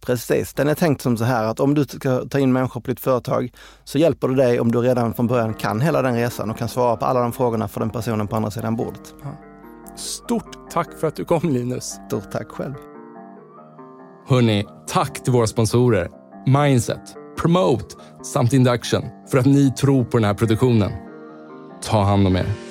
[0.00, 0.54] Precis.
[0.54, 3.00] Den är tänkt som så här att om du ska ta in människor på ditt
[3.00, 3.52] företag
[3.84, 6.68] så hjälper det dig om du redan från början kan hela den resan och kan
[6.68, 9.14] svara på alla de frågorna för den personen på andra sidan bordet.
[9.96, 11.84] Stort tack för att du kom Linus.
[12.06, 12.74] Stort tack själv.
[14.28, 16.08] Hörni, tack till våra sponsorer
[16.46, 20.92] Mindset, Promote samt Induction för att ni tror på den här produktionen.
[21.82, 22.69] Ta hand om er.